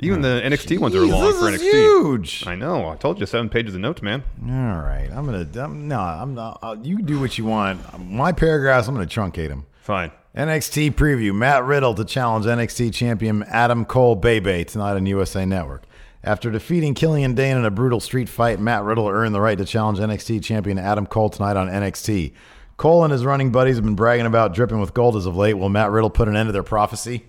Even 0.00 0.20
the 0.22 0.40
NXT 0.44 0.78
ones 0.78 0.94
are 0.94 0.98
Jeez, 1.00 1.10
long 1.10 1.22
this 1.24 1.38
for 1.40 1.48
is 1.48 1.60
NXT. 1.60 1.70
huge. 1.72 2.44
I 2.46 2.54
know. 2.54 2.88
I 2.88 2.94
told 2.96 3.18
you 3.18 3.26
seven 3.26 3.48
pages 3.48 3.74
of 3.74 3.80
notes, 3.80 4.00
man. 4.00 4.22
All 4.42 4.80
right, 4.80 5.08
I'm 5.12 5.24
gonna. 5.24 5.46
I'm, 5.56 5.88
no, 5.88 5.98
I'm 5.98 6.34
not. 6.34 6.58
Uh, 6.62 6.76
you 6.82 7.02
do 7.02 7.18
what 7.18 7.36
you 7.36 7.44
want. 7.44 7.80
My 7.98 8.30
paragraphs, 8.30 8.86
I'm 8.86 8.94
gonna 8.94 9.06
truncate 9.06 9.48
them. 9.48 9.66
Fine. 9.82 10.12
NXT 10.36 10.92
preview: 10.92 11.34
Matt 11.34 11.64
Riddle 11.64 11.94
to 11.94 12.04
challenge 12.04 12.46
NXT 12.46 12.94
champion 12.94 13.42
Adam 13.48 13.84
Cole 13.84 14.14
Bebe 14.14 14.64
tonight 14.64 14.92
on 14.92 15.04
USA 15.06 15.44
Network. 15.44 15.82
After 16.22 16.50
defeating 16.50 16.94
Killian 16.94 17.34
Dain 17.34 17.56
in 17.56 17.64
a 17.64 17.70
brutal 17.70 17.98
street 17.98 18.28
fight, 18.28 18.60
Matt 18.60 18.84
Riddle 18.84 19.08
earned 19.08 19.34
the 19.34 19.40
right 19.40 19.58
to 19.58 19.64
challenge 19.64 19.98
NXT 19.98 20.44
champion 20.44 20.78
Adam 20.78 21.06
Cole 21.06 21.30
tonight 21.30 21.56
on 21.56 21.68
NXT. 21.68 22.34
Cole 22.76 23.02
and 23.02 23.12
his 23.12 23.24
running 23.24 23.50
buddies 23.50 23.74
have 23.76 23.84
been 23.84 23.96
bragging 23.96 24.26
about 24.26 24.54
dripping 24.54 24.78
with 24.78 24.94
gold 24.94 25.16
as 25.16 25.26
of 25.26 25.34
late. 25.36 25.54
Will 25.54 25.68
Matt 25.68 25.90
Riddle 25.90 26.10
put 26.10 26.28
an 26.28 26.36
end 26.36 26.46
to 26.46 26.52
their 26.52 26.62
prophecy? 26.62 27.24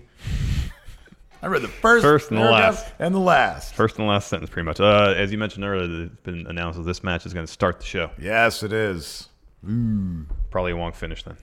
I 1.42 1.46
read 1.46 1.62
the 1.62 1.68
first, 1.68 2.02
First 2.02 2.30
and 2.30 2.38
the 2.38 2.44
last. 2.44 2.86
and 2.98 3.14
the 3.14 3.18
last. 3.18 3.74
First 3.74 3.98
and 3.98 4.06
last 4.06 4.28
sentence, 4.28 4.50
pretty 4.50 4.66
much. 4.66 4.78
Uh, 4.78 5.14
as 5.16 5.32
you 5.32 5.38
mentioned 5.38 5.64
earlier, 5.64 6.04
it's 6.06 6.20
been 6.22 6.46
announced 6.46 6.78
that 6.78 6.84
this 6.84 7.02
match 7.02 7.24
is 7.24 7.32
going 7.32 7.46
to 7.46 7.52
start 7.52 7.80
the 7.80 7.86
show. 7.86 8.10
Yes, 8.20 8.62
it 8.62 8.72
is. 8.72 9.28
Probably 10.50 10.72
a 10.72 10.76
won't 10.76 10.96
finish 10.96 11.22
then. 11.22 11.36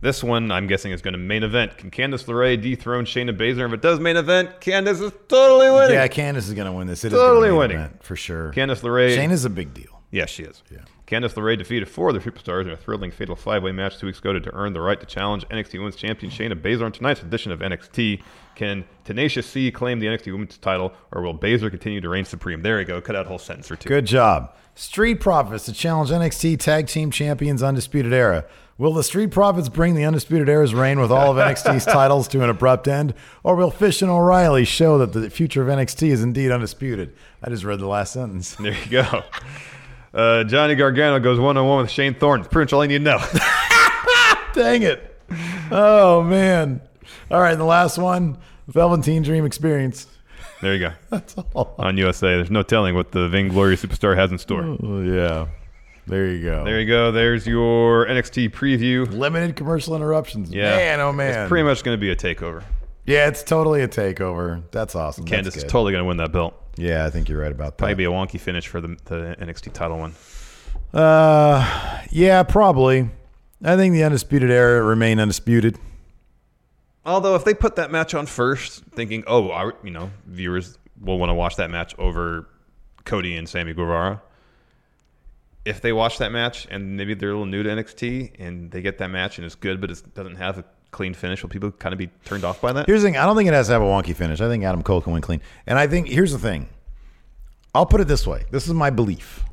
This 0.00 0.22
one, 0.22 0.52
I'm 0.52 0.66
guessing, 0.68 0.92
is 0.92 1.02
going 1.02 1.12
to 1.12 1.18
main 1.18 1.42
event. 1.42 1.76
Can 1.76 1.90
Candice 1.90 2.24
LeRae 2.26 2.60
dethrone 2.60 3.04
Shayna 3.04 3.36
Baszler? 3.36 3.66
If 3.66 3.72
it 3.72 3.82
does 3.82 3.98
main 3.98 4.16
event, 4.16 4.60
Candice 4.60 5.02
is 5.02 5.12
totally 5.26 5.70
winning. 5.70 5.94
Yeah, 5.94 6.06
Candice 6.06 6.36
is 6.48 6.54
going 6.54 6.66
to 6.66 6.72
win 6.72 6.86
this. 6.86 7.02
It 7.02 7.08
is 7.08 7.12
Totally 7.14 7.48
gonna 7.48 7.50
be 7.50 7.50
an 7.50 7.56
winning. 7.58 7.76
event, 7.78 8.02
for 8.04 8.14
sure. 8.14 8.52
Candice 8.52 8.80
LeRae. 8.82 9.14
Shane 9.14 9.30
is 9.32 9.44
a 9.44 9.50
big 9.50 9.74
deal. 9.74 9.97
Yes, 10.10 10.30
she 10.30 10.42
is. 10.42 10.62
Yeah. 10.70 10.78
Candice 11.06 11.34
LeRae 11.34 11.56
defeated 11.56 11.88
four 11.88 12.10
of 12.10 12.14
the 12.14 12.30
superstars 12.30 12.62
in 12.62 12.70
a 12.70 12.76
thrilling 12.76 13.10
fatal 13.10 13.36
five-way 13.36 13.72
match 13.72 13.98
two 13.98 14.06
weeks 14.06 14.18
ago 14.18 14.38
to 14.38 14.54
earn 14.54 14.72
the 14.72 14.80
right 14.80 14.98
to 15.00 15.06
challenge 15.06 15.46
NXT 15.48 15.74
Women's 15.74 15.96
Champion 15.96 16.30
Shayna 16.30 16.54
Baszler 16.54 16.84
on 16.84 16.92
tonight's 16.92 17.22
edition 17.22 17.52
of 17.52 17.60
NXT. 17.60 18.22
Can 18.54 18.84
Tenacious 19.04 19.46
C 19.46 19.70
claim 19.70 20.00
the 20.00 20.06
NXT 20.06 20.32
Women's 20.32 20.58
title, 20.58 20.92
or 21.12 21.22
will 21.22 21.36
Baszler 21.36 21.70
continue 21.70 22.00
to 22.00 22.08
reign 22.08 22.24
supreme? 22.24 22.62
There 22.62 22.78
you 22.78 22.86
go. 22.86 23.00
Cut 23.00 23.16
out 23.16 23.26
a 23.26 23.28
whole 23.28 23.38
sentence 23.38 23.70
or 23.70 23.76
two. 23.76 23.88
Good 23.88 24.06
job. 24.06 24.54
Street 24.74 25.16
Profits 25.16 25.64
to 25.66 25.72
challenge 25.72 26.10
NXT 26.10 26.58
Tag 26.58 26.86
Team 26.86 27.10
Champions 27.10 27.62
Undisputed 27.62 28.12
Era. 28.12 28.44
Will 28.78 28.94
the 28.94 29.02
Street 29.02 29.32
Profits 29.32 29.68
bring 29.68 29.96
the 29.96 30.04
Undisputed 30.04 30.48
Era's 30.48 30.72
reign 30.72 31.00
with 31.00 31.10
all 31.10 31.32
of 31.32 31.36
NXT's 31.36 31.84
titles 31.86 32.28
to 32.28 32.44
an 32.44 32.48
abrupt 32.48 32.86
end, 32.86 33.12
or 33.42 33.56
will 33.56 33.72
Fish 33.72 34.02
and 34.02 34.10
O'Reilly 34.10 34.64
show 34.64 34.98
that 34.98 35.12
the 35.12 35.30
future 35.30 35.62
of 35.62 35.68
NXT 35.68 36.10
is 36.10 36.22
indeed 36.22 36.52
undisputed? 36.52 37.12
I 37.42 37.50
just 37.50 37.64
read 37.64 37.80
the 37.80 37.88
last 37.88 38.12
sentence. 38.12 38.54
There 38.54 38.72
you 38.72 38.90
go. 38.90 39.24
Uh, 40.18 40.42
Johnny 40.42 40.74
Gargano 40.74 41.20
goes 41.20 41.38
one-on-one 41.38 41.82
with 41.82 41.90
Shane 41.92 42.12
Thorne. 42.12 42.40
It's 42.40 42.48
pretty 42.48 42.64
much 42.64 42.72
all 42.72 42.84
you 42.84 42.88
need 42.88 43.04
to 43.04 43.04
know. 43.04 43.18
Dang 44.52 44.82
it. 44.82 45.16
Oh, 45.70 46.24
man. 46.24 46.80
All 47.30 47.40
right, 47.40 47.52
and 47.52 47.60
the 47.60 47.64
last 47.64 47.98
one 47.98 48.36
Velveteen 48.66 49.22
Dream 49.22 49.44
Experience. 49.46 50.08
there 50.60 50.74
you 50.74 50.80
go. 50.80 50.92
That's 51.10 51.36
all. 51.54 51.76
On 51.78 51.96
USA, 51.96 52.34
there's 52.34 52.50
no 52.50 52.64
telling 52.64 52.96
what 52.96 53.12
the 53.12 53.28
vainglorious 53.28 53.84
superstar 53.84 54.16
has 54.16 54.32
in 54.32 54.38
store. 54.38 54.76
Oh, 54.82 55.02
yeah. 55.02 55.46
There 56.08 56.26
you 56.26 56.42
go. 56.42 56.64
There 56.64 56.80
you 56.80 56.86
go. 56.88 57.12
There's 57.12 57.46
your 57.46 58.04
NXT 58.06 58.50
preview. 58.50 59.08
Limited 59.12 59.54
commercial 59.54 59.94
interruptions. 59.94 60.50
Yeah. 60.50 60.74
Man, 60.76 61.00
oh, 61.00 61.12
man. 61.12 61.42
It's 61.42 61.48
pretty 61.48 61.62
much 61.62 61.84
going 61.84 61.96
to 61.96 62.00
be 62.00 62.10
a 62.10 62.16
takeover. 62.16 62.64
yeah, 63.06 63.28
it's 63.28 63.44
totally 63.44 63.82
a 63.82 63.88
takeover. 63.88 64.64
That's 64.72 64.96
awesome. 64.96 65.26
Candice 65.26 65.44
That's 65.44 65.56
is 65.58 65.62
totally 65.64 65.92
going 65.92 66.02
to 66.02 66.08
win 66.08 66.16
that 66.16 66.32
belt. 66.32 66.60
Yeah, 66.78 67.04
I 67.04 67.10
think 67.10 67.28
you're 67.28 67.40
right 67.40 67.50
about 67.50 67.76
that. 67.76 67.78
Probably 67.78 67.94
be 67.96 68.04
a 68.04 68.10
wonky 68.10 68.38
finish 68.38 68.68
for 68.68 68.80
the, 68.80 68.96
the 69.06 69.36
NXT 69.40 69.72
title 69.72 69.98
one. 69.98 70.14
Uh, 70.94 72.02
yeah, 72.10 72.44
probably. 72.44 73.10
I 73.64 73.76
think 73.76 73.94
the 73.94 74.04
undisputed 74.04 74.50
era 74.50 74.82
remain 74.82 75.18
undisputed. 75.18 75.76
Although 77.04 77.34
if 77.34 77.44
they 77.44 77.54
put 77.54 77.76
that 77.76 77.90
match 77.90 78.14
on 78.14 78.26
first, 78.26 78.84
thinking, 78.94 79.24
oh, 79.26 79.72
you 79.82 79.90
know, 79.90 80.10
viewers 80.26 80.78
will 81.00 81.18
want 81.18 81.30
to 81.30 81.34
watch 81.34 81.56
that 81.56 81.70
match 81.70 81.98
over 81.98 82.48
Cody 83.04 83.36
and 83.36 83.48
Sammy 83.48 83.74
Guevara. 83.74 84.22
If 85.64 85.80
they 85.80 85.92
watch 85.92 86.18
that 86.18 86.30
match 86.30 86.66
and 86.70 86.96
maybe 86.96 87.14
they're 87.14 87.30
a 87.30 87.32
little 87.32 87.46
new 87.46 87.62
to 87.64 87.70
NXT 87.70 88.32
and 88.38 88.70
they 88.70 88.82
get 88.82 88.98
that 88.98 89.08
match 89.08 89.38
and 89.38 89.44
it's 89.44 89.56
good, 89.56 89.80
but 89.80 89.90
it 89.90 90.14
doesn't 90.14 90.36
have 90.36 90.58
a 90.58 90.64
clean 90.90 91.14
finish? 91.14 91.42
Will 91.42 91.50
people 91.50 91.70
kind 91.70 91.92
of 91.92 91.98
be 91.98 92.08
turned 92.24 92.44
off 92.44 92.60
by 92.60 92.72
that? 92.72 92.86
Here's 92.86 93.02
the 93.02 93.08
thing. 93.08 93.16
I 93.16 93.26
don't 93.26 93.36
think 93.36 93.48
it 93.48 93.54
has 93.54 93.66
to 93.66 93.72
have 93.72 93.82
a 93.82 93.86
wonky 93.86 94.14
finish. 94.14 94.40
I 94.40 94.48
think 94.48 94.64
Adam 94.64 94.82
Cole 94.82 95.00
can 95.00 95.12
win 95.12 95.22
clean. 95.22 95.40
And 95.66 95.78
I 95.78 95.86
think 95.86 96.08
here's 96.08 96.32
the 96.32 96.38
thing. 96.38 96.68
I'll 97.74 97.86
put 97.86 98.00
it 98.00 98.08
this 98.08 98.26
way. 98.26 98.44
This 98.50 98.66
is 98.66 98.74
my 98.74 98.90
belief. 98.90 99.44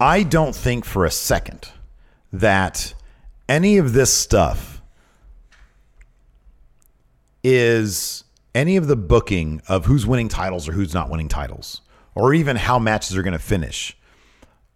I 0.00 0.22
don't 0.22 0.54
think 0.54 0.84
for 0.84 1.04
a 1.04 1.10
second 1.10 1.68
that 2.32 2.94
any 3.48 3.78
of 3.78 3.92
this 3.92 4.12
stuff 4.12 4.80
is 7.42 8.24
any 8.54 8.76
of 8.76 8.86
the 8.86 8.96
booking 8.96 9.62
of 9.68 9.86
who's 9.86 10.06
winning 10.06 10.28
titles 10.28 10.68
or 10.68 10.72
who's 10.72 10.94
not 10.94 11.10
winning 11.10 11.28
titles, 11.28 11.80
or 12.14 12.34
even 12.34 12.56
how 12.56 12.78
matches 12.78 13.16
are 13.16 13.22
going 13.22 13.32
to 13.32 13.38
finish, 13.38 13.96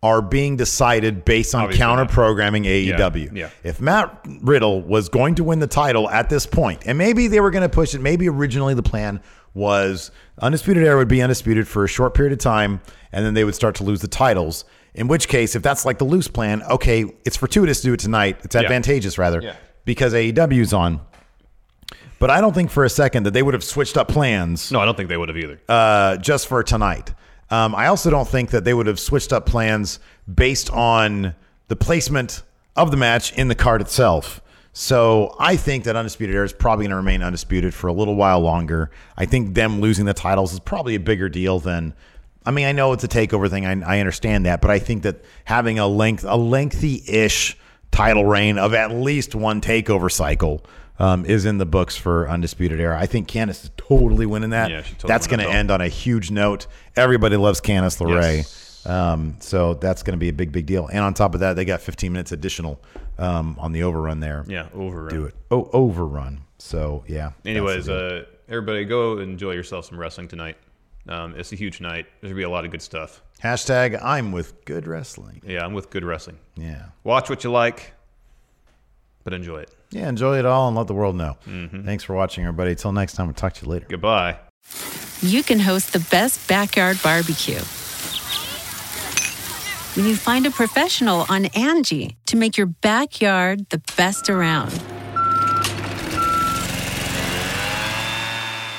are 0.03 0.21
being 0.21 0.57
decided 0.57 1.25
based 1.25 1.55
on 1.55 1.63
Obviously 1.63 1.79
counter 1.79 2.07
programming 2.07 2.65
AEW. 2.65 3.31
yeah. 3.37 3.51
If 3.63 3.81
Matt 3.81 4.19
Riddle 4.41 4.83
was 4.83 5.09
going 5.09 5.37
to 5.37 5.45
win 5.45 5.61
the 5.61 5.67
title 5.69 6.11
at 6.11 6.29
this 6.29 6.45
point, 6.45 6.83
and 6.87 6.99
maybe 6.99 7.29
they 7.29 7.39
were 7.41 7.53
going 7.53 7.63
to 7.63 7.69
push 7.69 7.95
it, 7.95 8.01
maybe 8.01 8.29
originally 8.29 8.75
the 8.75 8.83
plan 8.83 9.21
was 9.55 10.11
Undisputed 10.41 10.83
Era 10.85 10.97
would 10.97 11.09
be 11.09 11.23
undisputed 11.23 11.69
for 11.69 11.85
a 11.85 11.89
short 11.89 12.15
period 12.15 12.33
of 12.33 12.39
time, 12.41 12.81
and 13.13 13.25
then 13.25 13.35
they 13.35 13.45
would 13.45 13.55
start 13.55 13.77
to 13.77 13.85
lose 13.85 14.01
the 14.01 14.09
titles. 14.09 14.65
In 14.95 15.07
which 15.09 15.29
case, 15.29 15.55
if 15.55 15.63
that's 15.63 15.85
like 15.87 15.99
the 15.99 16.05
loose 16.05 16.27
plan, 16.29 16.63
okay, 16.65 17.05
it's 17.25 17.37
fortuitous 17.37 17.81
to 17.83 17.87
do 17.89 17.93
it 17.93 18.01
tonight. 18.01 18.39
It's 18.45 18.57
advantageous 18.57 19.19
rather 19.19 19.41
Yeah. 19.41 19.55
because 19.85 20.15
AEW's 20.15 20.73
on. 20.73 21.01
But 22.19 22.31
I 22.31 22.41
don't 22.41 22.55
think 22.55 22.71
for 22.71 22.85
a 22.85 22.91
second 22.91 23.23
that 23.25 23.33
they 23.33 23.43
would 23.43 23.55
have 23.55 23.65
switched 23.65 23.97
up 23.97 24.09
plans 24.09 24.71
No, 24.73 24.81
I 24.81 24.85
don't 24.85 24.97
think 24.97 25.09
they 25.09 25.17
would 25.17 25.29
have 25.29 25.39
either. 25.39 25.61
uh, 25.69 26.17
just 26.19 26.47
for 26.49 26.63
tonight. 26.63 27.13
Um, 27.53 27.75
I 27.75 27.89
also 27.89 28.09
don't 28.09 28.27
think 28.27 28.49
that 28.53 28.65
they 28.65 28.73
would 28.73 28.87
have 28.87 28.99
switched 28.99 29.31
up 29.31 29.45
plans 29.45 29.99
based 30.33 30.71
on 30.71 31.35
the 31.69 31.77
placement 31.77 32.43
of 32.77 32.91
the 32.91 32.97
match 32.97 33.31
in 33.35 33.49
the 33.49 33.55
card 33.55 33.83
itself. 33.83 34.41
So 34.73 35.37
I 35.39 35.57
think 35.57 35.85
that 35.85 35.95
Undisputed 35.95 36.35
Era 36.35 36.47
is 36.47 36.55
probably 36.55 36.85
going 36.85 36.93
to 36.93 36.97
remain 36.97 37.23
undisputed 37.23 37.75
for 37.75 37.89
a 37.89 37.93
little 37.93 38.15
while 38.15 38.41
longer. 38.41 38.91
I 39.19 39.27
think 39.27 39.53
them 39.53 39.83
losing 39.83 40.07
the 40.07 40.15
titles 40.15 40.55
is 40.55 40.61
probably 40.61 40.95
a 40.95 41.01
bigger 41.01 41.29
deal 41.29 41.59
than. 41.59 41.93
I 42.47 42.53
mean, 42.53 42.65
I 42.65 42.73
know 42.73 42.95
it's 42.95 43.05
a 43.05 43.09
takeover 43.09 43.51
thing. 43.51 43.67
I, 43.67 43.97
I 43.97 44.01
understand 44.01 44.47
that, 44.47 44.63
but 44.63 44.71
I 44.71 44.79
think 44.79 45.03
that 45.03 45.23
having 45.45 45.79
a 45.79 45.87
length, 45.87 46.25
a 46.27 46.39
lengthy-ish 46.39 47.59
title 47.91 48.25
reign 48.25 48.57
of 48.57 48.73
at 48.73 48.93
least 48.93 49.35
one 49.35 49.61
takeover 49.61 50.11
cycle 50.11 50.65
um, 51.03 51.27
is 51.27 51.45
in 51.45 51.59
the 51.59 51.67
books 51.67 51.97
for 51.97 52.29
Undisputed 52.29 52.81
Era. 52.81 52.99
I 52.99 53.07
think 53.07 53.29
Candice 53.29 53.65
is 53.65 53.71
totally 53.77 54.25
winning 54.25 54.51
that. 54.51 54.71
Yeah, 54.71 54.83
she 54.83 54.95
totally 54.95 55.09
That's 55.09 55.27
going 55.27 55.41
to 55.41 55.51
end 55.51 55.71
on 55.73 55.81
a 55.81 55.89
huge 55.89 56.31
note. 56.31 56.69
Everybody 56.95 57.37
loves 57.37 57.61
Candice 57.61 58.01
LeRae. 58.01 58.37
Yes. 58.39 58.87
Um, 58.87 59.37
so 59.41 59.75
that's 59.75 60.05
going 60.05 60.13
to 60.13 60.19
be 60.19 60.29
a 60.29 60.33
big, 60.33 60.53
big 60.53 60.67
deal. 60.67 60.87
And 60.87 61.01
on 61.01 61.13
top 61.13 61.35
of 61.35 61.41
that, 61.41 61.55
they 61.55 61.65
got 61.65 61.81
15 61.81 62.13
minutes 62.13 62.31
additional 62.31 62.81
um, 63.19 63.57
on 63.59 63.73
the 63.73 63.83
overrun 63.83 64.21
there. 64.21 64.45
yeah, 64.49 64.69
overrun. 64.73 65.09
Do 65.15 65.25
it. 65.27 65.35
Oh, 65.51 65.69
overrun. 65.73 66.43
So, 66.59 67.03
yeah. 67.09 67.33
Anyways, 67.45 67.89
uh, 67.89 68.25
everybody 68.49 68.85
go 68.85 69.19
enjoy 69.19 69.53
yourself 69.53 69.87
some 69.87 69.99
wrestling 69.99 70.29
tonight. 70.29 70.57
Um, 71.09 71.35
it's 71.37 71.53
a 71.53 71.57
huge 71.57 71.81
night. 71.81 72.07
There's 72.21 72.31
gonna 72.31 72.39
be 72.39 72.45
a 72.45 72.51
lot 72.51 72.65
of 72.65 72.71
good 72.71 72.83
stuff. 72.83 73.23
Hashtag 73.43 74.01
I'm 74.01 74.31
with 74.31 74.65
good 74.65 74.87
wrestling. 74.87 75.43
Yeah, 75.45 75.65
I'm 75.65 75.75
with 75.75 75.91
good 75.91 76.05
wrestling. 76.05 76.39
Yeah. 76.55 76.87
Watch 77.03 77.29
what 77.29 77.43
you 77.43 77.51
like, 77.51 77.93
but 79.25 79.33
enjoy 79.33 79.63
it. 79.63 79.75
Yeah, 79.93 80.09
enjoy 80.09 80.39
it 80.39 80.47
all 80.47 80.69
and 80.69 80.77
let 80.77 80.87
the 80.87 80.95
world 80.95 81.17
know. 81.17 81.37
Mm-hmm. 81.47 81.85
Thanks 81.85 82.03
for 82.03 82.15
watching, 82.15 82.45
everybody. 82.45 82.75
Till 82.75 82.93
next 82.93 83.13
time, 83.15 83.27
we'll 83.27 83.35
talk 83.35 83.53
to 83.55 83.67
you 83.67 83.71
later. 83.71 83.87
Goodbye. 83.89 84.39
you 85.21 85.43
can 85.43 85.61
host 85.61 85.93
the 85.93 86.01
best 86.11 86.49
backyard 86.49 86.99
barbecue. 87.03 87.61
When 89.95 90.07
you 90.07 90.17
find 90.17 90.47
a 90.47 90.51
professional 90.51 91.27
on 91.29 91.45
Angie 91.47 92.17
to 92.27 92.37
make 92.37 92.57
your 92.57 92.67
backyard 92.67 93.69
the 93.69 93.83
best 93.99 94.31
around. 94.31 94.73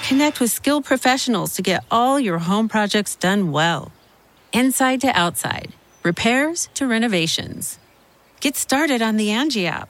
Connect 0.07 0.39
with 0.39 0.51
skilled 0.51 0.85
professionals 0.85 1.53
to 1.55 1.61
get 1.61 1.83
all 1.91 2.19
your 2.19 2.39
home 2.39 2.67
projects 2.67 3.15
done 3.15 3.51
well. 3.51 3.91
Inside 4.51 5.01
to 5.01 5.07
outside, 5.07 5.73
repairs 6.01 6.69
to 6.73 6.87
renovations. 6.87 7.77
Get 8.39 8.55
started 8.55 9.01
on 9.01 9.17
the 9.17 9.29
Angie 9.31 9.67
app 9.67 9.89